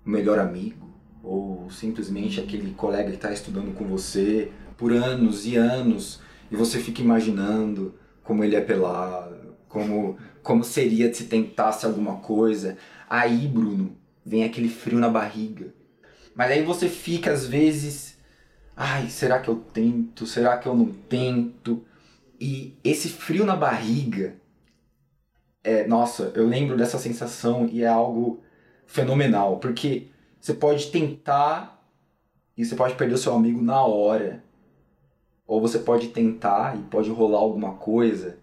O 0.06 0.10
melhor 0.10 0.38
amigo? 0.38 0.88
Ou 1.24 1.72
simplesmente 1.72 2.40
aquele 2.40 2.72
colega 2.76 3.10
que 3.10 3.16
está 3.16 3.34
estudando 3.34 3.74
com 3.74 3.86
você 3.86 4.52
por 4.78 4.94
anos 4.94 5.48
e 5.48 5.56
anos 5.56 6.22
e 6.52 6.56
você 6.56 6.78
fica 6.80 7.02
imaginando 7.02 7.96
como 8.24 8.44
ele 8.44 8.56
é 8.56 8.62
pelado, 8.62 9.56
como, 9.68 10.18
como 10.44 10.64
seria 10.64 11.12
se 11.12 11.24
tentasse 11.24 11.88
alguma 11.88 12.18
coisa. 12.18 12.78
Aí, 13.10 13.48
Bruno, 13.48 13.98
vem 14.24 14.44
aquele 14.44 14.70
frio 14.70 15.00
na 15.00 15.10
barriga. 15.10 15.74
Mas 16.36 16.52
aí 16.52 16.64
você 16.64 16.88
fica 16.88 17.32
às 17.32 17.48
vezes 17.48 18.19
ai, 18.80 19.10
será 19.10 19.42
que 19.42 19.50
eu 19.50 19.58
tento? 19.58 20.26
Será 20.26 20.58
que 20.58 20.66
eu 20.66 20.74
não 20.74 20.86
tento? 20.86 21.86
E 22.40 22.78
esse 22.82 23.10
frio 23.10 23.46
na 23.46 23.54
barriga, 23.54 24.38
é, 25.62 25.86
nossa, 25.86 26.32
eu 26.34 26.48
lembro 26.48 26.78
dessa 26.78 26.98
sensação 26.98 27.68
e 27.68 27.84
é 27.84 27.88
algo 27.88 28.42
fenomenal, 28.88 29.58
porque 29.58 30.08
você 30.40 30.54
pode 30.54 30.90
tentar 30.92 31.86
e 32.56 32.64
você 32.64 32.74
pode 32.74 32.96
perder 32.96 33.16
o 33.16 33.18
seu 33.18 33.36
amigo 33.36 33.62
na 33.62 33.84
hora. 33.84 34.42
Ou 35.46 35.60
você 35.60 35.80
pode 35.80 36.08
tentar 36.10 36.78
e 36.78 36.84
pode 36.84 37.10
rolar 37.10 37.40
alguma 37.40 37.74
coisa 37.74 38.38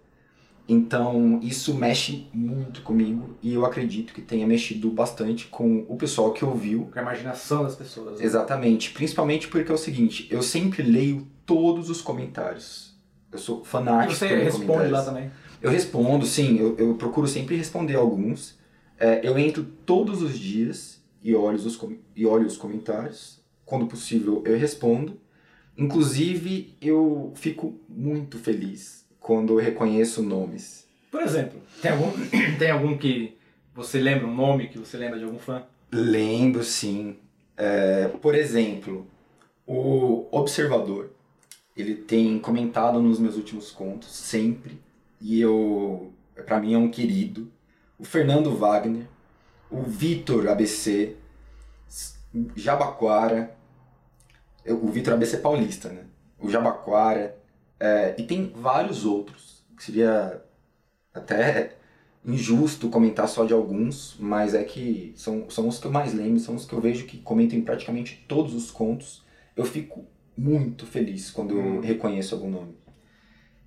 então, 0.69 1.39
isso 1.43 1.73
mexe 1.75 2.27
muito 2.33 2.83
comigo 2.83 3.37
e 3.41 3.55
eu 3.55 3.65
acredito 3.65 4.13
que 4.13 4.21
tenha 4.21 4.47
mexido 4.47 4.91
bastante 4.91 5.47
com 5.47 5.87
o 5.89 5.97
pessoal 5.97 6.33
que 6.33 6.45
ouviu. 6.45 6.89
Com 6.93 6.99
a 6.99 7.03
imaginação 7.03 7.63
das 7.63 7.77
pessoas. 7.77 8.19
Né? 8.19 8.27
Exatamente. 8.27 8.91
Principalmente 8.91 9.47
porque 9.47 9.71
é 9.71 9.75
o 9.75 9.79
seguinte, 9.79 10.27
eu 10.29 10.43
sempre 10.43 10.83
leio 10.83 11.27
todos 11.45 11.89
os 11.89 12.01
comentários. 12.01 12.97
Eu 13.31 13.39
sou 13.39 13.65
fanático 13.65 14.13
E 14.13 14.17
você 14.17 14.43
responde 14.43 14.89
lá 14.89 15.05
também? 15.05 15.31
Eu 15.63 15.71
respondo, 15.71 16.27
sim. 16.27 16.59
Eu, 16.59 16.77
eu 16.79 16.95
procuro 16.95 17.29
sempre 17.29 17.55
responder 17.57 17.95
alguns. 17.95 18.59
É, 18.99 19.21
eu 19.23 19.39
entro 19.39 19.63
todos 19.63 20.21
os 20.21 20.37
dias 20.37 21.01
e 21.23 21.33
olho 21.35 21.57
os, 21.57 21.81
e 22.17 22.27
olho 22.27 22.47
os 22.47 22.57
comentários. 22.57 23.41
Quando 23.65 23.87
possível, 23.87 24.43
eu 24.45 24.59
respondo. 24.59 25.21
Inclusive, 25.79 26.77
eu 26.81 27.33
fico 27.37 27.79
muito 27.89 28.39
feliz 28.39 29.06
quando 29.26 29.54
eu 29.54 29.56
reconheço 29.56 30.23
nomes. 30.23 30.87
Por 31.11 31.21
exemplo, 31.21 31.61
tem 31.83 31.90
algum, 31.90 32.12
tem 32.61 32.71
algum 32.71 32.97
que 32.97 33.37
você 33.75 33.99
lembra, 33.99 34.25
um 34.25 34.33
nome 34.33 34.68
que 34.68 34.78
você 34.78 34.97
lembra 34.97 35.18
de 35.18 35.25
algum 35.25 35.40
fã? 35.40 35.64
Lembro, 35.90 36.62
sim. 36.62 37.16
É, 37.56 38.06
por 38.06 38.37
exemplo, 38.37 39.04
o 39.66 40.28
Observador. 40.30 41.11
Ele 41.76 41.97
tem 41.97 42.38
comentado 42.38 43.00
nos 43.02 43.18
meus 43.18 43.35
últimos 43.35 43.73
contos, 43.73 44.14
sempre. 44.14 44.80
E 45.21 45.40
eu, 45.40 46.12
para 46.47 46.61
mim, 46.61 46.75
é 46.75 46.78
um 46.78 46.88
querido. 46.88 47.50
O 47.99 48.04
Fernando 48.04 48.54
Wagner. 48.54 49.09
O 49.68 49.83
Vitor 49.83 50.47
ABC. 50.47 51.16
Jabaquara. 52.54 53.56
O 54.64 54.87
Vitor 54.87 55.14
ABC 55.14 55.38
paulista, 55.38 55.88
né? 55.88 56.04
O 56.38 56.49
Jabaquara. 56.49 57.37
É, 57.78 58.14
e 58.18 58.23
tem 58.23 58.52
vários 58.54 59.04
outros, 59.04 59.64
que 59.76 59.85
seria 59.85 60.42
até 61.12 61.76
injusto 62.25 62.88
comentar 62.88 63.28
só 63.28 63.45
de 63.45 63.52
alguns, 63.52 64.16
mas 64.18 64.52
é 64.54 64.64
que 64.64 65.12
são, 65.16 65.49
são 65.49 65.68
os 65.68 65.78
que 65.78 65.87
eu 65.87 65.92
mais 65.92 66.12
lembro, 66.12 66.40
são 66.40 66.56
os 66.56 66.66
que 66.66 66.73
eu 66.73 66.80
vejo 66.80 67.06
que 67.06 67.18
comentam 67.18 67.56
em 67.59 67.62
praticamente 67.62 68.25
todos 68.26 68.54
os 68.54 68.71
contos. 68.71 69.25
Eu 69.54 69.64
fico 69.64 70.04
muito 70.37 70.85
feliz 70.85 71.30
quando 71.30 71.56
eu 71.56 71.61
hum. 71.61 71.80
reconheço 71.80 72.35
algum 72.35 72.50
nome. 72.50 72.75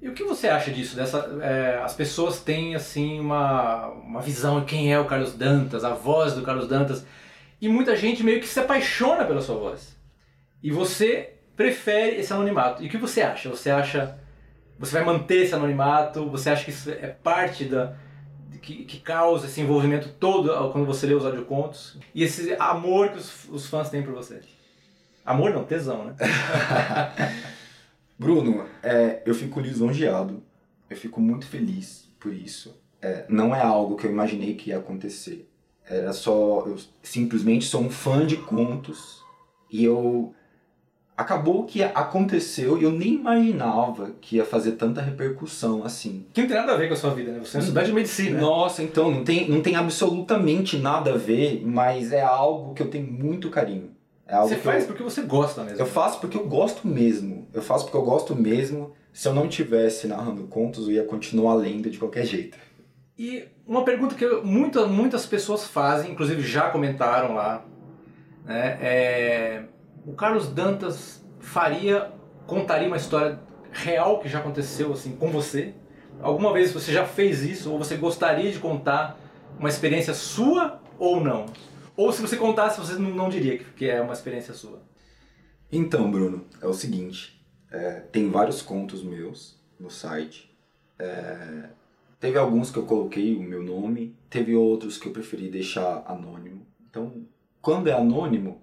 E 0.01 0.07
o 0.07 0.13
que 0.13 0.23
você 0.23 0.47
acha 0.47 0.71
disso? 0.71 0.95
Dessa, 0.95 1.19
é, 1.41 1.81
as 1.81 1.93
pessoas 1.93 2.41
têm 2.41 2.75
assim 2.75 3.19
uma, 3.19 3.87
uma 3.87 4.21
visão 4.21 4.59
de 4.61 4.65
quem 4.65 4.93
é 4.93 4.99
o 4.99 5.05
Carlos 5.05 5.33
Dantas, 5.33 5.83
a 5.83 5.93
voz 5.93 6.33
do 6.33 6.41
Carlos 6.41 6.67
Dantas, 6.67 7.05
e 7.61 7.67
muita 7.67 7.95
gente 7.95 8.23
meio 8.23 8.39
que 8.39 8.47
se 8.47 8.59
apaixona 8.59 9.25
pela 9.25 9.41
sua 9.41 9.55
voz. 9.57 9.97
E 10.63 10.71
você 10.71 11.33
prefere 11.59 12.15
esse 12.15 12.31
anonimato. 12.31 12.81
E 12.81 12.87
o 12.87 12.89
que 12.89 12.97
você 12.97 13.21
acha? 13.21 13.49
Você 13.49 13.69
acha. 13.69 14.17
Você 14.79 14.93
vai 14.93 15.03
manter 15.03 15.43
esse 15.43 15.53
anonimato? 15.53 16.29
Você 16.29 16.49
acha 16.49 16.63
que 16.63 16.69
isso 16.69 16.89
é 16.89 17.07
parte 17.07 17.65
da. 17.65 17.97
Que, 18.61 18.85
que 18.85 19.01
causa 19.01 19.45
esse 19.45 19.59
envolvimento 19.59 20.07
todo 20.17 20.71
quando 20.71 20.85
você 20.85 21.05
lê 21.05 21.13
os 21.13 21.25
audiocontos? 21.25 21.97
E 22.15 22.23
esse 22.23 22.55
amor 22.57 23.09
que 23.09 23.17
os, 23.17 23.49
os 23.49 23.67
fãs 23.67 23.89
têm 23.89 24.01
por 24.01 24.13
você? 24.13 24.39
Amor 25.25 25.53
não, 25.53 25.65
tesão, 25.65 26.05
né? 26.05 26.15
Bruno, 28.17 28.65
é, 28.81 29.21
eu 29.25 29.35
fico 29.35 29.59
lisonjeado. 29.59 30.41
Eu 30.89 30.95
fico 30.95 31.19
muito 31.19 31.45
feliz 31.45 32.09
por 32.21 32.33
isso. 32.33 32.81
É, 33.01 33.25
não 33.27 33.53
é 33.53 33.61
algo 33.61 33.97
que 33.97 34.07
eu 34.07 34.11
imaginei 34.11 34.55
que 34.55 34.69
ia 34.69 34.77
acontecer. 34.77 35.49
Era 35.85 36.13
só. 36.13 36.63
Eu 36.65 36.77
simplesmente 37.03 37.65
sou 37.65 37.81
um 37.81 37.89
fã 37.89 38.25
de 38.25 38.37
contos 38.37 39.21
e 39.69 39.83
eu 39.83 40.33
acabou 41.19 41.65
que 41.65 41.83
aconteceu 41.83 42.77
e 42.77 42.83
eu 42.83 42.91
nem 42.91 43.15
imaginava 43.15 44.11
que 44.21 44.37
ia 44.37 44.45
fazer 44.45 44.73
tanta 44.73 45.01
repercussão 45.01 45.83
assim. 45.83 46.25
Que 46.33 46.41
não 46.41 46.47
tem 46.47 46.57
nada 46.57 46.71
a 46.71 46.77
ver 46.77 46.87
com 46.87 46.93
a 46.93 46.97
sua 46.97 47.13
vida, 47.13 47.33
né? 47.33 47.39
Você 47.43 47.57
é 47.57 47.59
estudante 47.59 47.87
de 47.87 47.93
medicina. 47.93 48.39
Nossa, 48.39 48.81
então, 48.81 49.11
não 49.11 49.23
tem, 49.25 49.49
não 49.49 49.61
tem 49.61 49.75
absolutamente 49.75 50.77
nada 50.77 51.13
a 51.13 51.17
ver, 51.17 51.61
mas 51.65 52.13
é 52.13 52.21
algo 52.21 52.73
que 52.73 52.81
eu 52.81 52.89
tenho 52.89 53.11
muito 53.11 53.49
carinho. 53.49 53.91
É 54.25 54.33
algo 54.33 54.47
você 54.47 54.55
que 54.55 54.61
faz 54.61 54.83
eu, 54.83 54.87
porque 54.87 55.03
você 55.03 55.21
gosta 55.23 55.61
mesmo. 55.61 55.79
Eu 55.79 55.85
faço 55.85 56.21
porque 56.21 56.37
eu 56.37 56.47
gosto 56.47 56.87
mesmo. 56.87 57.49
Eu 57.53 57.61
faço 57.61 57.83
porque 57.83 57.97
eu 57.97 58.03
gosto 58.03 58.33
mesmo. 58.33 58.93
Se 59.11 59.27
eu 59.27 59.33
não 59.33 59.49
tivesse 59.49 60.07
narrando 60.07 60.43
contos, 60.43 60.87
eu 60.87 60.93
ia 60.93 61.03
continuar 61.03 61.55
lendo 61.55 61.89
de 61.89 61.97
qualquer 61.97 62.25
jeito. 62.25 62.57
E 63.17 63.43
uma 63.67 63.83
pergunta 63.83 64.15
que 64.15 64.25
muita, 64.41 64.85
muitas 64.85 65.25
pessoas 65.25 65.67
fazem, 65.67 66.11
inclusive 66.11 66.41
já 66.41 66.69
comentaram 66.69 67.35
lá, 67.35 67.65
né, 68.45 68.77
é 68.81 69.63
o 70.05 70.13
Carlos 70.13 70.47
Dantas 70.47 71.23
faria, 71.39 72.11
contaria 72.45 72.87
uma 72.87 72.97
história 72.97 73.39
real 73.71 74.19
que 74.19 74.29
já 74.29 74.39
aconteceu 74.39 74.91
assim 74.93 75.15
com 75.15 75.31
você? 75.31 75.73
Alguma 76.21 76.51
vez 76.51 76.71
você 76.71 76.91
já 76.91 77.05
fez 77.05 77.43
isso 77.43 77.71
ou 77.71 77.77
você 77.77 77.95
gostaria 77.95 78.51
de 78.51 78.59
contar 78.59 79.17
uma 79.57 79.69
experiência 79.69 80.13
sua 80.13 80.81
ou 80.97 81.21
não? 81.21 81.45
Ou 81.95 82.11
se 82.11 82.21
você 82.21 82.37
contasse, 82.37 82.79
você 82.79 82.93
não, 82.93 83.29
diria 83.29 83.57
que 83.57 83.89
é 83.89 84.01
uma 84.01 84.13
experiência 84.13 84.53
sua? 84.53 84.81
Então, 85.71 86.09
Bruno, 86.09 86.45
é 86.61 86.65
o 86.65 86.73
seguinte: 86.73 87.45
é, 87.71 88.01
tem 88.11 88.29
vários 88.29 88.61
contos 88.61 89.03
meus 89.03 89.59
no 89.79 89.89
site. 89.89 90.49
É, 90.97 91.69
teve 92.19 92.37
alguns 92.37 92.71
que 92.71 92.77
eu 92.77 92.85
coloquei 92.85 93.35
o 93.35 93.43
meu 93.43 93.61
nome, 93.61 94.15
teve 94.29 94.55
outros 94.55 94.97
que 94.97 95.07
eu 95.07 95.13
preferi 95.13 95.49
deixar 95.49 96.03
anônimo. 96.05 96.65
Então, 96.89 97.25
quando 97.61 97.87
é 97.87 97.93
anônimo, 97.93 98.61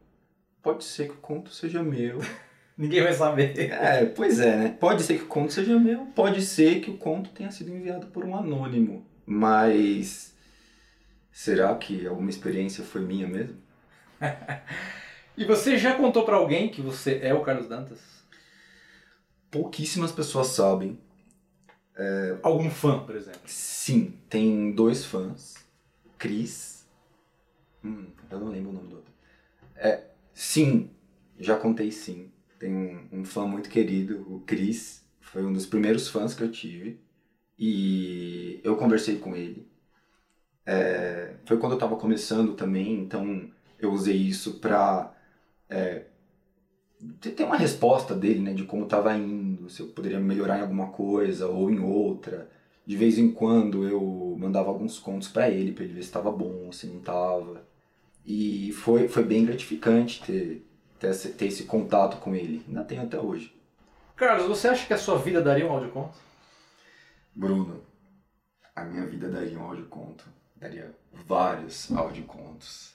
pode 0.67 0.83
ser 0.83 1.07
que 1.07 1.15
o 1.15 1.19
conto 1.19 1.51
seja 1.51 1.81
meu. 1.81 2.19
Ninguém 2.77 3.01
vai 3.01 3.13
saber. 3.13 3.57
É, 3.71 4.05
pois 4.05 4.41
é, 4.41 4.57
né? 4.57 4.77
Pode 4.81 5.05
ser 5.05 5.17
que 5.17 5.23
o 5.23 5.29
conto 5.29 5.53
seja 5.53 5.79
meu, 5.79 6.07
pode 6.07 6.43
ser 6.43 6.81
que 6.81 6.91
o 6.91 6.99
conto 6.99 7.31
tenha 7.31 7.53
sido 7.53 7.71
enviado 7.71 8.09
por 8.09 8.25
um 8.25 8.37
anônimo. 8.37 9.07
Mas 9.25 10.35
será 11.31 11.73
que 11.77 12.05
alguma 12.05 12.29
experiência 12.29 12.83
foi 12.83 13.01
minha 13.01 13.29
mesmo? 13.29 13.57
e 15.39 15.45
você 15.45 15.79
já 15.79 15.95
contou 15.95 16.25
para 16.25 16.35
alguém 16.35 16.69
que 16.69 16.83
você 16.83 17.21
é 17.23 17.33
o 17.33 17.45
Carlos 17.45 17.69
Dantas? 17.69 18.01
Pouquíssimas 19.49 20.11
pessoas 20.11 20.49
sabem. 20.49 20.99
É... 21.97 22.39
Algum 22.43 22.69
fã, 22.71 22.99
por 23.05 23.15
exemplo? 23.15 23.41
Sim, 23.47 24.19
tem 24.29 24.73
dois 24.73 25.05
fãs. 25.05 25.55
Cris. 26.19 26.85
Hum, 27.85 28.09
eu 28.29 28.41
não 28.41 28.49
lembro 28.49 28.71
o 28.71 28.75
nome 28.75 28.89
do 28.89 28.97
outro. 28.97 29.15
É, 29.77 30.03
Sim, 30.37 30.91
já 31.39 31.57
contei 31.57 31.91
sim. 31.91 32.31
Tem 32.61 32.73
um, 32.75 33.09
um 33.21 33.25
fã 33.25 33.47
muito 33.47 33.69
querido, 33.69 34.23
o 34.33 34.41
Chris, 34.47 35.05
foi 35.21 35.45
um 35.45 35.53
dos 35.53 35.67
primeiros 35.67 36.09
fãs 36.09 36.35
que 36.35 36.43
eu 36.45 36.51
tive. 36.53 37.01
E 37.59 38.61
eu 38.65 38.77
conversei 38.77 39.19
com 39.19 39.37
ele. 39.37 39.69
É, 40.65 41.37
foi 41.47 41.59
quando 41.59 41.73
eu 41.73 41.77
estava 41.77 41.97
começando 41.97 42.55
também, 42.55 42.95
então 43.01 43.51
eu 43.79 43.93
usei 43.93 44.17
isso 44.17 44.59
para 44.61 45.13
é, 45.71 46.07
ter 47.21 47.45
uma 47.45 47.57
resposta 47.57 48.15
dele, 48.15 48.41
né, 48.41 48.53
de 48.55 48.65
como 48.65 48.85
estava 48.85 49.15
indo, 49.17 49.69
se 49.69 49.81
eu 49.81 49.89
poderia 49.89 50.19
melhorar 50.21 50.59
em 50.59 50.63
alguma 50.63 50.89
coisa 50.89 51.47
ou 51.49 51.71
em 51.71 51.79
outra. 51.79 52.49
De 52.87 52.97
vez 52.97 53.19
em 53.19 53.31
quando 53.33 53.87
eu 53.87 54.37
mandava 54.39 54.69
alguns 54.69 54.99
contos 54.99 55.29
para 55.29 55.51
ele, 55.51 55.73
para 55.73 55.85
ele 55.85 55.95
ver 55.95 56.03
se 56.03 56.09
estava 56.09 56.31
bom, 56.31 56.71
se 56.73 56.87
não 56.87 56.99
estava. 56.99 57.67
E 58.27 58.73
foi, 58.73 59.07
foi 59.07 59.23
bem 59.23 59.45
gratificante 59.45 60.21
ter, 60.25 60.67
ter, 60.99 61.11
esse, 61.11 61.29
ter 61.29 61.47
esse 61.47 61.65
contato 61.65 62.17
com 62.17 62.35
ele. 62.35 62.65
Ainda 62.67 62.83
tenho 62.83 63.03
até 63.03 63.19
hoje. 63.19 63.55
Carlos, 64.17 64.49
você 64.49 64.67
acha 64.69 64.87
que 64.87 64.93
a 64.93 64.99
sua 64.99 65.17
vida 65.19 65.41
daria 65.41 65.67
um 65.67 65.71
audioconto? 65.71 66.19
Bruno, 67.33 67.85
a 68.75 68.83
minha 68.85 69.07
vida 69.07 69.29
daria 69.29 69.57
um 69.57 69.63
audioconto. 69.63 70.25
Daria 70.57 70.93
vários 71.13 71.93
audiocontos. 71.93 72.95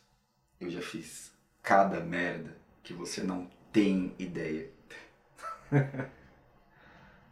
Eu 0.60 0.70
já 0.70 0.82
fiz 0.82 1.32
cada 1.64 2.02
merda 2.02 2.58
que 2.84 2.92
você 2.92 3.24
não 3.24 3.48
tem 3.72 4.14
ideia. 4.20 4.70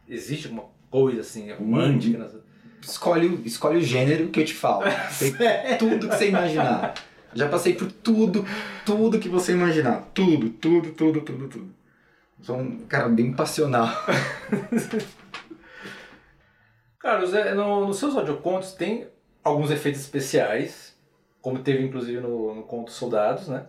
Existe 0.08 0.46
alguma 0.46 0.68
coisa 0.90 1.20
assim, 1.20 1.52
romântica? 1.52 2.18
Nessa... 2.18 2.44
Escolhe, 2.80 3.42
escolhe 3.44 3.78
o 3.78 3.82
gênero 3.82 4.28
que 4.30 4.40
eu 4.40 4.44
te 4.44 4.54
falo. 4.54 4.84
Tem 5.18 5.78
tudo 5.78 6.08
que 6.08 6.16
você 6.16 6.28
imaginar. 6.28 6.94
Já 7.34 7.48
passei 7.48 7.74
por 7.74 7.90
tudo, 7.90 8.44
tudo 8.84 9.18
que 9.18 9.28
você 9.28 9.52
imaginar. 9.52 10.08
Tudo, 10.12 10.50
tudo, 10.50 10.92
tudo, 10.92 11.20
tudo, 11.20 11.48
tudo. 11.48 11.74
Sou 12.42 12.56
um 12.56 12.78
cara 12.80 13.08
bem 13.08 13.32
passional. 13.32 13.88
Carlos, 16.98 17.32
é, 17.34 17.54
no, 17.54 17.86
nos 17.86 17.98
seus 17.98 18.16
audiocontos 18.16 18.72
tem 18.72 19.08
alguns 19.42 19.70
efeitos 19.70 20.00
especiais, 20.00 20.96
como 21.40 21.60
teve 21.60 21.84
inclusive 21.84 22.20
no, 22.20 22.54
no 22.54 22.62
conto 22.62 22.92
Soldados, 22.92 23.48
né? 23.48 23.66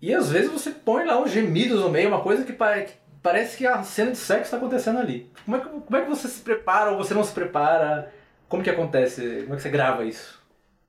E 0.00 0.14
às 0.14 0.30
vezes 0.30 0.50
você 0.50 0.70
põe 0.70 1.04
lá 1.04 1.20
uns 1.20 1.30
gemidos 1.30 1.80
no 1.80 1.90
meio, 1.90 2.08
uma 2.08 2.20
coisa 2.20 2.44
que, 2.44 2.52
pare, 2.52 2.84
que 2.84 2.94
parece 3.22 3.56
que 3.56 3.66
a 3.66 3.82
cena 3.82 4.12
de 4.12 4.18
sexo 4.18 4.44
está 4.44 4.56
acontecendo 4.56 4.98
ali. 4.98 5.30
Como 5.44 5.56
é, 5.56 5.60
que, 5.60 5.68
como 5.68 5.96
é 5.96 6.02
que 6.02 6.08
você 6.08 6.28
se 6.28 6.40
prepara 6.40 6.92
ou 6.92 6.98
você 6.98 7.14
não 7.14 7.24
se 7.24 7.32
prepara? 7.32 8.12
Como 8.48 8.62
que 8.62 8.70
acontece? 8.70 9.42
Como 9.42 9.54
é 9.54 9.56
que 9.56 9.62
você 9.62 9.70
grava 9.70 10.04
isso? 10.04 10.37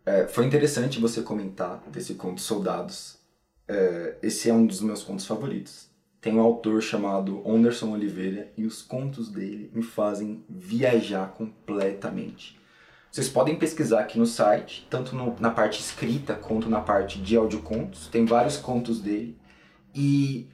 É, 0.09 0.25
foi 0.25 0.43
interessante 0.43 0.99
você 0.99 1.21
comentar 1.21 1.83
desse 1.87 2.15
conto 2.15 2.41
Soldados. 2.41 3.19
É, 3.67 4.15
esse 4.23 4.49
é 4.49 4.53
um 4.53 4.65
dos 4.65 4.81
meus 4.81 5.03
contos 5.03 5.27
favoritos. 5.27 5.87
Tem 6.19 6.33
um 6.33 6.39
autor 6.39 6.81
chamado 6.81 7.43
Anderson 7.47 7.91
Oliveira 7.91 8.51
e 8.57 8.65
os 8.65 8.81
contos 8.81 9.29
dele 9.29 9.69
me 9.71 9.83
fazem 9.83 10.43
viajar 10.49 11.27
completamente. 11.33 12.59
Vocês 13.11 13.29
podem 13.29 13.55
pesquisar 13.55 13.99
aqui 13.99 14.17
no 14.17 14.25
site, 14.25 14.87
tanto 14.89 15.15
no, 15.15 15.35
na 15.39 15.51
parte 15.51 15.79
escrita 15.79 16.33
quanto 16.33 16.67
na 16.67 16.81
parte 16.81 17.19
de 17.19 17.37
audiocontos. 17.37 18.07
Tem 18.07 18.25
vários 18.25 18.57
contos 18.57 18.99
dele. 18.99 19.37
E 19.93 20.47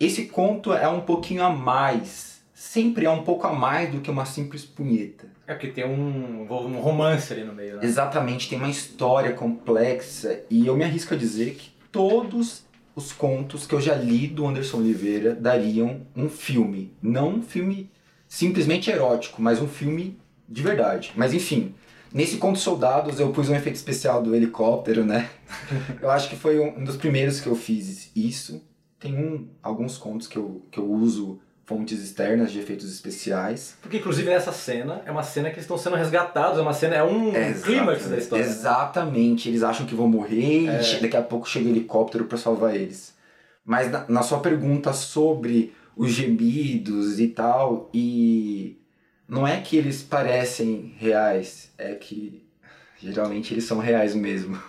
esse 0.00 0.24
conto 0.24 0.72
é 0.72 0.88
um 0.88 1.02
pouquinho 1.02 1.44
a 1.44 1.50
mais. 1.50 2.41
Sempre 2.62 3.06
é 3.06 3.10
um 3.10 3.24
pouco 3.24 3.44
a 3.44 3.52
mais 3.52 3.90
do 3.90 4.00
que 4.00 4.08
uma 4.08 4.24
simples 4.24 4.64
punheta. 4.64 5.26
É 5.48 5.52
porque 5.52 5.66
tem 5.66 5.84
um, 5.84 6.46
um 6.48 6.80
romance 6.80 7.32
ali 7.32 7.42
no 7.42 7.52
meio, 7.52 7.76
né? 7.76 7.84
Exatamente, 7.84 8.48
tem 8.48 8.56
uma 8.56 8.70
história 8.70 9.32
complexa. 9.32 10.44
E 10.48 10.64
eu 10.68 10.76
me 10.76 10.84
arrisco 10.84 11.12
a 11.12 11.16
dizer 11.16 11.56
que 11.56 11.72
todos 11.90 12.64
os 12.94 13.12
contos 13.12 13.66
que 13.66 13.74
eu 13.74 13.80
já 13.80 13.96
li 13.96 14.28
do 14.28 14.46
Anderson 14.46 14.76
Oliveira 14.76 15.34
dariam 15.34 16.02
um 16.14 16.28
filme. 16.28 16.92
Não 17.02 17.30
um 17.30 17.42
filme 17.42 17.90
simplesmente 18.28 18.88
erótico, 18.88 19.42
mas 19.42 19.60
um 19.60 19.68
filme 19.68 20.16
de 20.48 20.62
verdade. 20.62 21.12
Mas 21.16 21.34
enfim, 21.34 21.74
nesse 22.14 22.36
Conto 22.36 22.60
Soldados 22.60 23.18
eu 23.18 23.32
pus 23.32 23.48
um 23.48 23.56
efeito 23.56 23.74
especial 23.74 24.22
do 24.22 24.36
helicóptero, 24.36 25.04
né? 25.04 25.28
eu 26.00 26.08
acho 26.08 26.30
que 26.30 26.36
foi 26.36 26.60
um 26.60 26.84
dos 26.84 26.96
primeiros 26.96 27.40
que 27.40 27.48
eu 27.48 27.56
fiz 27.56 28.12
isso. 28.14 28.62
Tem 29.00 29.16
um, 29.18 29.48
alguns 29.60 29.98
contos 29.98 30.28
que 30.28 30.36
eu, 30.36 30.64
que 30.70 30.78
eu 30.78 30.88
uso 30.88 31.40
fontes 31.64 32.02
externas 32.02 32.50
de 32.50 32.58
efeitos 32.58 32.92
especiais. 32.92 33.76
Porque, 33.80 33.98
inclusive, 33.98 34.28
nessa 34.28 34.52
cena, 34.52 35.02
é 35.06 35.10
uma 35.10 35.22
cena 35.22 35.48
que 35.48 35.56
eles 35.56 35.64
estão 35.64 35.78
sendo 35.78 35.96
resgatados, 35.96 36.58
é 36.58 36.62
uma 36.62 36.72
cena, 36.72 36.96
é 36.96 37.04
um 37.04 37.32
clímax 37.62 38.08
da 38.08 38.18
história. 38.18 38.44
Né? 38.44 38.50
Exatamente, 38.50 39.48
eles 39.48 39.62
acham 39.62 39.86
que 39.86 39.94
vão 39.94 40.08
morrer 40.08 40.68
é. 40.68 40.96
e 40.98 41.00
daqui 41.00 41.16
a 41.16 41.22
pouco 41.22 41.48
chega 41.48 41.66
o 41.66 41.70
helicóptero 41.70 42.24
para 42.24 42.38
salvar 42.38 42.74
eles. 42.74 43.14
Mas 43.64 43.90
na, 43.90 44.04
na, 44.08 44.22
sua 44.22 44.40
pergunta 44.40 44.92
sobre 44.92 45.72
os 45.96 46.10
gemidos 46.10 47.20
e 47.20 47.28
tal, 47.28 47.88
e 47.94 48.76
não 49.28 49.46
é 49.46 49.60
que 49.60 49.76
eles 49.76 50.02
parecem 50.02 50.94
reais, 50.98 51.70
é 51.78 51.94
que 51.94 52.44
geralmente 53.02 53.52
eles 53.52 53.64
são 53.64 53.78
reais 53.78 54.14
mesmo. 54.14 54.60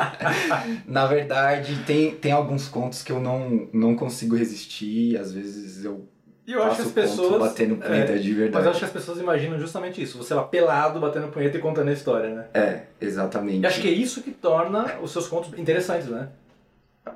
na 0.86 1.06
verdade, 1.06 1.82
tem, 1.86 2.14
tem 2.14 2.32
alguns 2.32 2.68
contos 2.68 3.02
que 3.02 3.12
eu 3.12 3.20
não, 3.20 3.68
não 3.72 3.94
consigo 3.94 4.34
resistir, 4.34 5.16
às 5.18 5.32
vezes 5.32 5.84
eu 5.84 6.08
e 6.50 6.52
eu 6.52 6.64
acho 6.64 6.76
que 6.76 6.82
as 6.82 6.90
pessoas. 6.90 7.38
Batendo 7.38 7.76
punheta 7.76 8.12
é, 8.12 8.16
de 8.16 8.34
verdade. 8.34 8.54
Mas 8.54 8.64
eu 8.64 8.70
acho 8.70 8.80
que 8.80 8.84
as 8.84 8.90
pessoas 8.90 9.20
imaginam 9.20 9.56
justamente 9.56 10.02
isso. 10.02 10.18
Você 10.18 10.34
lá 10.34 10.42
pelado, 10.42 10.98
batendo 10.98 11.28
punheta 11.28 11.56
e 11.56 11.60
contando 11.60 11.88
a 11.88 11.92
história, 11.92 12.34
né? 12.34 12.46
É, 12.52 12.80
exatamente. 13.00 13.62
E 13.62 13.66
acho 13.66 13.80
que 13.80 13.86
é 13.86 13.92
isso 13.92 14.20
que 14.20 14.32
torna 14.32 14.98
os 15.00 15.12
seus 15.12 15.28
contos 15.28 15.56
interessantes, 15.56 16.08
né? 16.08 16.28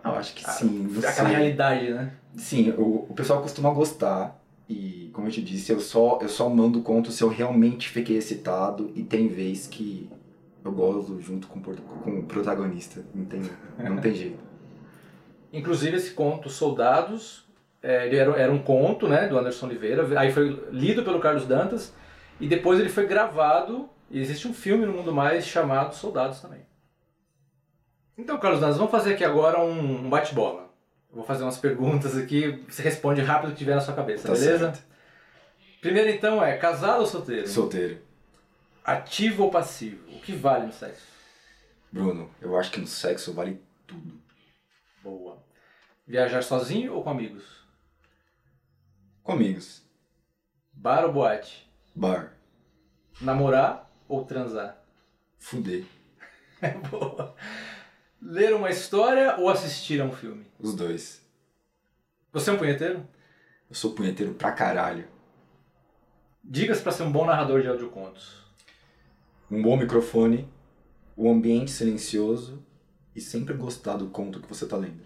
Eu 0.05 0.13
acho 0.13 0.35
que 0.35 0.49
sim. 0.49 0.87
Você... 0.87 1.07
Aquela 1.09 1.31
realidade, 1.31 1.91
né? 1.91 2.13
Sim, 2.37 2.71
o, 2.79 3.07
o 3.09 3.15
pessoal 3.15 3.43
costuma 3.43 3.71
gostar. 3.71 4.41
E, 4.69 5.11
como 5.13 5.27
eu 5.27 5.33
te 5.33 5.43
disse, 5.43 5.73
eu 5.73 5.81
só, 5.81 6.21
eu 6.23 6.29
só 6.29 6.49
mando 6.49 6.81
conto 6.81 7.11
se 7.11 7.23
eu 7.23 7.29
realmente 7.29 7.89
fiquei 7.89 8.17
excitado. 8.17 8.93
E 8.95 9.03
tem 9.03 9.27
vez 9.27 9.67
que 9.67 10.09
eu 10.65 10.73
gosto 10.73 11.21
junto 11.21 11.47
com, 11.47 11.61
com 11.61 12.19
o 12.21 12.23
protagonista. 12.25 13.05
Não 13.15 13.25
tem, 13.27 13.43
não 13.79 13.99
tem 13.99 14.15
jeito. 14.15 14.39
Inclusive, 15.53 15.97
esse 15.97 16.13
conto 16.13 16.49
Soldados 16.49 17.45
é, 17.85 18.07
ele 18.07 18.17
era, 18.17 18.31
era 18.41 18.51
um 18.51 18.59
conto 18.59 19.07
né, 19.07 19.29
do 19.29 19.39
Anderson 19.39 19.67
Oliveira, 19.67 20.19
aí 20.19 20.33
foi 20.33 20.59
lido 20.71 21.03
pelo 21.03 21.21
Carlos 21.21 21.47
Dantas 21.47 21.93
e 22.41 22.49
depois 22.49 22.81
ele 22.81 22.89
foi 22.89 23.07
gravado 23.07 23.91
e 24.11 24.19
existe 24.19 24.49
um 24.49 24.55
filme 24.55 24.87
no 24.87 24.93
Mundo 24.93 25.13
Mais 25.13 25.47
chamado 25.47 25.95
Soldados 25.95 26.41
também. 26.41 26.61
Então, 28.17 28.39
Carlos 28.39 28.61
Dantas, 28.61 28.79
vamos 28.79 28.91
fazer 28.91 29.13
aqui 29.13 29.25
agora 29.25 29.61
um, 29.61 30.07
um 30.07 30.09
bate-bola. 30.09 30.73
Vou 31.13 31.25
fazer 31.25 31.43
umas 31.43 31.59
perguntas 31.59 32.17
aqui, 32.17 32.65
você 32.67 32.81
responde 32.81 33.21
rápido 33.21 33.51
o 33.51 33.53
que 33.53 33.59
tiver 33.59 33.75
na 33.75 33.83
sua 33.83 33.95
cabeça, 33.95 34.29
tá 34.29 34.35
beleza? 34.35 34.73
Certo. 34.73 34.83
Primeiro 35.83 36.09
então 36.09 36.43
é, 36.43 36.57
casado 36.57 37.01
ou 37.01 37.07
solteiro? 37.07 37.47
Solteiro. 37.47 37.99
Ativo 38.85 39.45
ou 39.45 39.51
passivo? 39.51 40.15
O 40.15 40.21
que 40.21 40.33
vale 40.33 40.67
no 40.67 40.73
sexo? 40.73 41.07
Bruno, 41.91 42.31
eu 42.39 42.59
acho 42.59 42.71
que 42.71 42.79
no 42.79 42.87
sexo 42.87 43.33
vale 43.33 43.63
tudo. 43.87 44.21
Boa. 45.03 45.43
Viajar 46.07 46.43
sozinho 46.43 46.93
ou 46.93 47.03
com 47.03 47.09
amigos? 47.09 47.45
Com 49.23 49.33
amigos. 49.33 49.83
Bar 50.71 51.07
ou 51.07 51.13
boate? 51.15 51.67
Bar. 51.95 52.35
Namorar 53.23 53.91
ou 54.07 54.27
transar? 54.27 54.77
Fuder. 55.39 55.87
É 56.61 56.71
boa. 56.89 57.35
Ler 58.21 58.55
uma 58.55 58.69
história 58.69 59.37
ou 59.39 59.49
assistir 59.49 59.99
a 60.03 60.05
um 60.05 60.13
filme? 60.13 60.47
Os 60.59 60.75
dois. 60.75 61.23
Você 62.33 62.51
é 62.51 62.53
um 62.53 62.59
punheteiro? 62.59 63.09
Eu 63.71 63.75
sou 63.75 63.95
punheteiro 63.95 64.35
pra 64.35 64.53
caralho. 64.53 65.09
Dicas 66.43 66.83
para 66.83 66.93
ser 66.93 67.05
um 67.05 67.13
bom 67.13 67.25
narrador 67.25 67.63
de 67.63 67.69
audiocontos. 67.69 68.44
Um 69.51 69.63
bom 69.63 69.77
microfone, 69.77 70.49
um 71.17 71.31
ambiente 71.31 71.71
silencioso 71.71 72.63
e 73.15 73.21
sempre 73.21 73.55
gostar 73.55 73.97
do 73.97 74.07
conto 74.09 74.41
que 74.41 74.49
você 74.49 74.67
tá 74.67 74.77
lendo. 74.77 75.03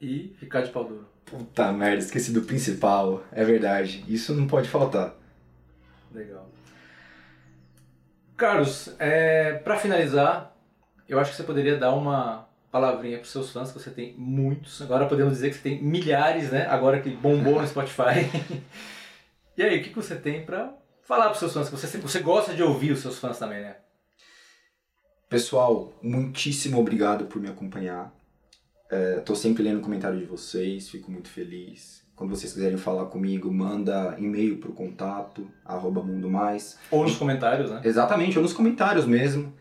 E 0.00 0.34
ficar 0.38 0.62
de 0.62 0.70
pau 0.70 0.84
duro. 0.84 1.06
Puta 1.24 1.70
merda, 1.72 1.98
esqueci 1.98 2.32
do 2.32 2.42
principal. 2.42 3.22
É 3.30 3.44
verdade. 3.44 4.04
Isso 4.08 4.34
não 4.34 4.46
pode 4.46 4.68
faltar. 4.68 5.14
Legal. 6.12 6.48
Carlos, 8.36 8.94
é, 8.98 9.52
para 9.52 9.76
finalizar, 9.76 10.56
eu 11.06 11.18
acho 11.18 11.30
que 11.30 11.36
você 11.36 11.42
poderia 11.42 11.76
dar 11.76 11.92
uma 11.92 12.48
palavrinha 12.70 13.18
para 13.18 13.26
seus 13.26 13.52
fãs, 13.52 13.70
que 13.70 13.78
você 13.78 13.90
tem 13.90 14.14
muitos. 14.16 14.80
Agora 14.80 15.06
podemos 15.06 15.34
dizer 15.34 15.50
que 15.50 15.56
você 15.56 15.62
tem 15.62 15.82
milhares, 15.82 16.50
né? 16.50 16.66
Agora 16.66 17.00
que 17.00 17.10
bombou 17.10 17.60
no 17.60 17.66
Spotify. 17.66 18.30
e 19.56 19.62
aí, 19.62 19.78
o 19.78 19.82
que, 19.82 19.90
que 19.90 19.96
você 19.96 20.16
tem 20.16 20.44
para 20.44 20.72
falar 21.10 21.28
para 21.30 21.34
seus 21.34 21.52
fãs? 21.52 21.68
Que 21.68 21.76
você, 21.76 21.98
você 21.98 22.20
gosta 22.20 22.54
de 22.54 22.62
ouvir 22.62 22.92
os 22.92 23.00
seus 23.00 23.18
fãs 23.18 23.36
também, 23.36 23.60
né? 23.60 23.74
Pessoal, 25.28 25.92
muitíssimo 26.00 26.78
obrigado 26.78 27.24
por 27.24 27.42
me 27.42 27.48
acompanhar. 27.48 28.14
Estou 29.18 29.34
é, 29.34 29.38
sempre 29.38 29.64
lendo 29.64 29.78
o 29.78 29.82
comentário 29.82 30.18
de 30.18 30.24
vocês, 30.24 30.88
fico 30.88 31.10
muito 31.10 31.28
feliz. 31.28 32.04
Quando 32.14 32.30
vocês 32.30 32.52
quiserem 32.52 32.76
falar 32.76 33.06
comigo, 33.06 33.50
manda 33.52 34.14
e-mail 34.18 34.58
para 34.58 34.70
o 34.70 34.74
contato, 34.74 35.50
arroba 35.64 36.02
Mundo 36.02 36.30
Mais. 36.30 36.78
Ou 36.90 37.02
nos 37.02 37.16
comentários, 37.16 37.70
né? 37.70 37.80
Exatamente, 37.84 38.38
ou 38.38 38.42
nos 38.42 38.52
comentários 38.52 39.04
mesmo. 39.04 39.52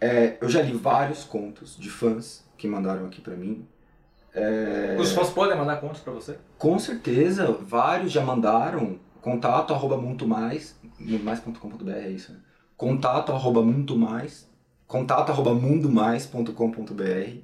É, 0.00 0.36
eu 0.40 0.48
já 0.48 0.62
li 0.62 0.72
vários 0.72 1.22
contos 1.22 1.76
de 1.76 1.90
fãs 1.90 2.44
que 2.56 2.66
mandaram 2.66 3.06
aqui 3.06 3.20
para 3.20 3.36
mim. 3.36 3.66
É... 4.34 4.96
Os 4.98 5.12
fãs 5.12 5.30
podem 5.30 5.56
mandar 5.56 5.80
contos 5.80 6.00
para 6.00 6.12
você? 6.12 6.38
Com 6.56 6.78
certeza, 6.78 7.50
vários 7.52 8.12
já 8.12 8.22
mandaram 8.22 8.98
contato 9.20 9.72
arroba 9.72 9.96
muito 9.96 10.26
mais, 10.26 10.78
mais.com.br 10.98 11.90
é 11.90 12.10
isso, 12.10 12.32
né? 12.32 12.40
Contato 12.76 13.32
arroba 13.32 13.62
muito 13.62 13.96
mais, 13.96 14.48
contato 14.86 15.30
arroba 15.30 15.52
mundomais.com.br. 15.54 17.38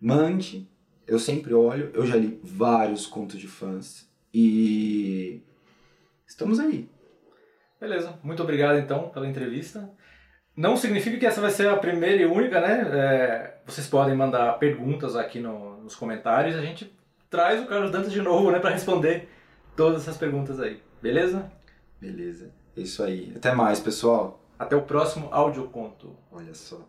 Mande, 0.00 0.68
eu 1.06 1.18
sempre 1.18 1.54
olho, 1.54 1.90
eu 1.94 2.06
já 2.06 2.16
li 2.16 2.40
vários 2.42 3.06
contos 3.06 3.38
de 3.38 3.48
fãs 3.48 4.08
e 4.32 5.42
estamos 6.26 6.60
aí. 6.60 6.88
Beleza, 7.80 8.18
muito 8.22 8.42
obrigado 8.42 8.78
então 8.78 9.08
pela 9.08 9.26
entrevista. 9.26 9.90
Não 10.54 10.76
significa 10.76 11.16
que 11.16 11.26
essa 11.26 11.40
vai 11.40 11.50
ser 11.50 11.68
a 11.68 11.76
primeira 11.76 12.22
e 12.22 12.26
única, 12.26 12.60
né? 12.60 12.82
É, 12.92 13.60
vocês 13.64 13.86
podem 13.86 14.14
mandar 14.14 14.58
perguntas 14.58 15.16
aqui 15.16 15.40
no, 15.40 15.80
nos 15.82 15.94
comentários. 15.94 16.54
A 16.54 16.60
gente 16.60 16.94
traz 17.30 17.62
o 17.62 17.66
Carlos 17.66 17.90
Dantas 17.90 18.12
de 18.12 18.20
novo, 18.20 18.50
né, 18.50 18.58
para 18.58 18.70
responder 18.70 19.28
todas 19.76 20.02
essas 20.02 20.18
perguntas 20.18 20.60
aí. 20.60 20.82
Beleza? 21.02 21.50
Beleza. 22.00 22.52
É 22.76 22.80
isso 22.80 23.02
aí. 23.02 23.32
Até 23.36 23.52
mais, 23.52 23.80
pessoal. 23.80 24.40
Até 24.58 24.76
o 24.76 24.82
próximo 24.82 25.28
áudio 25.32 25.68
conto. 25.68 26.16
Olha 26.30 26.54
só. 26.54 26.86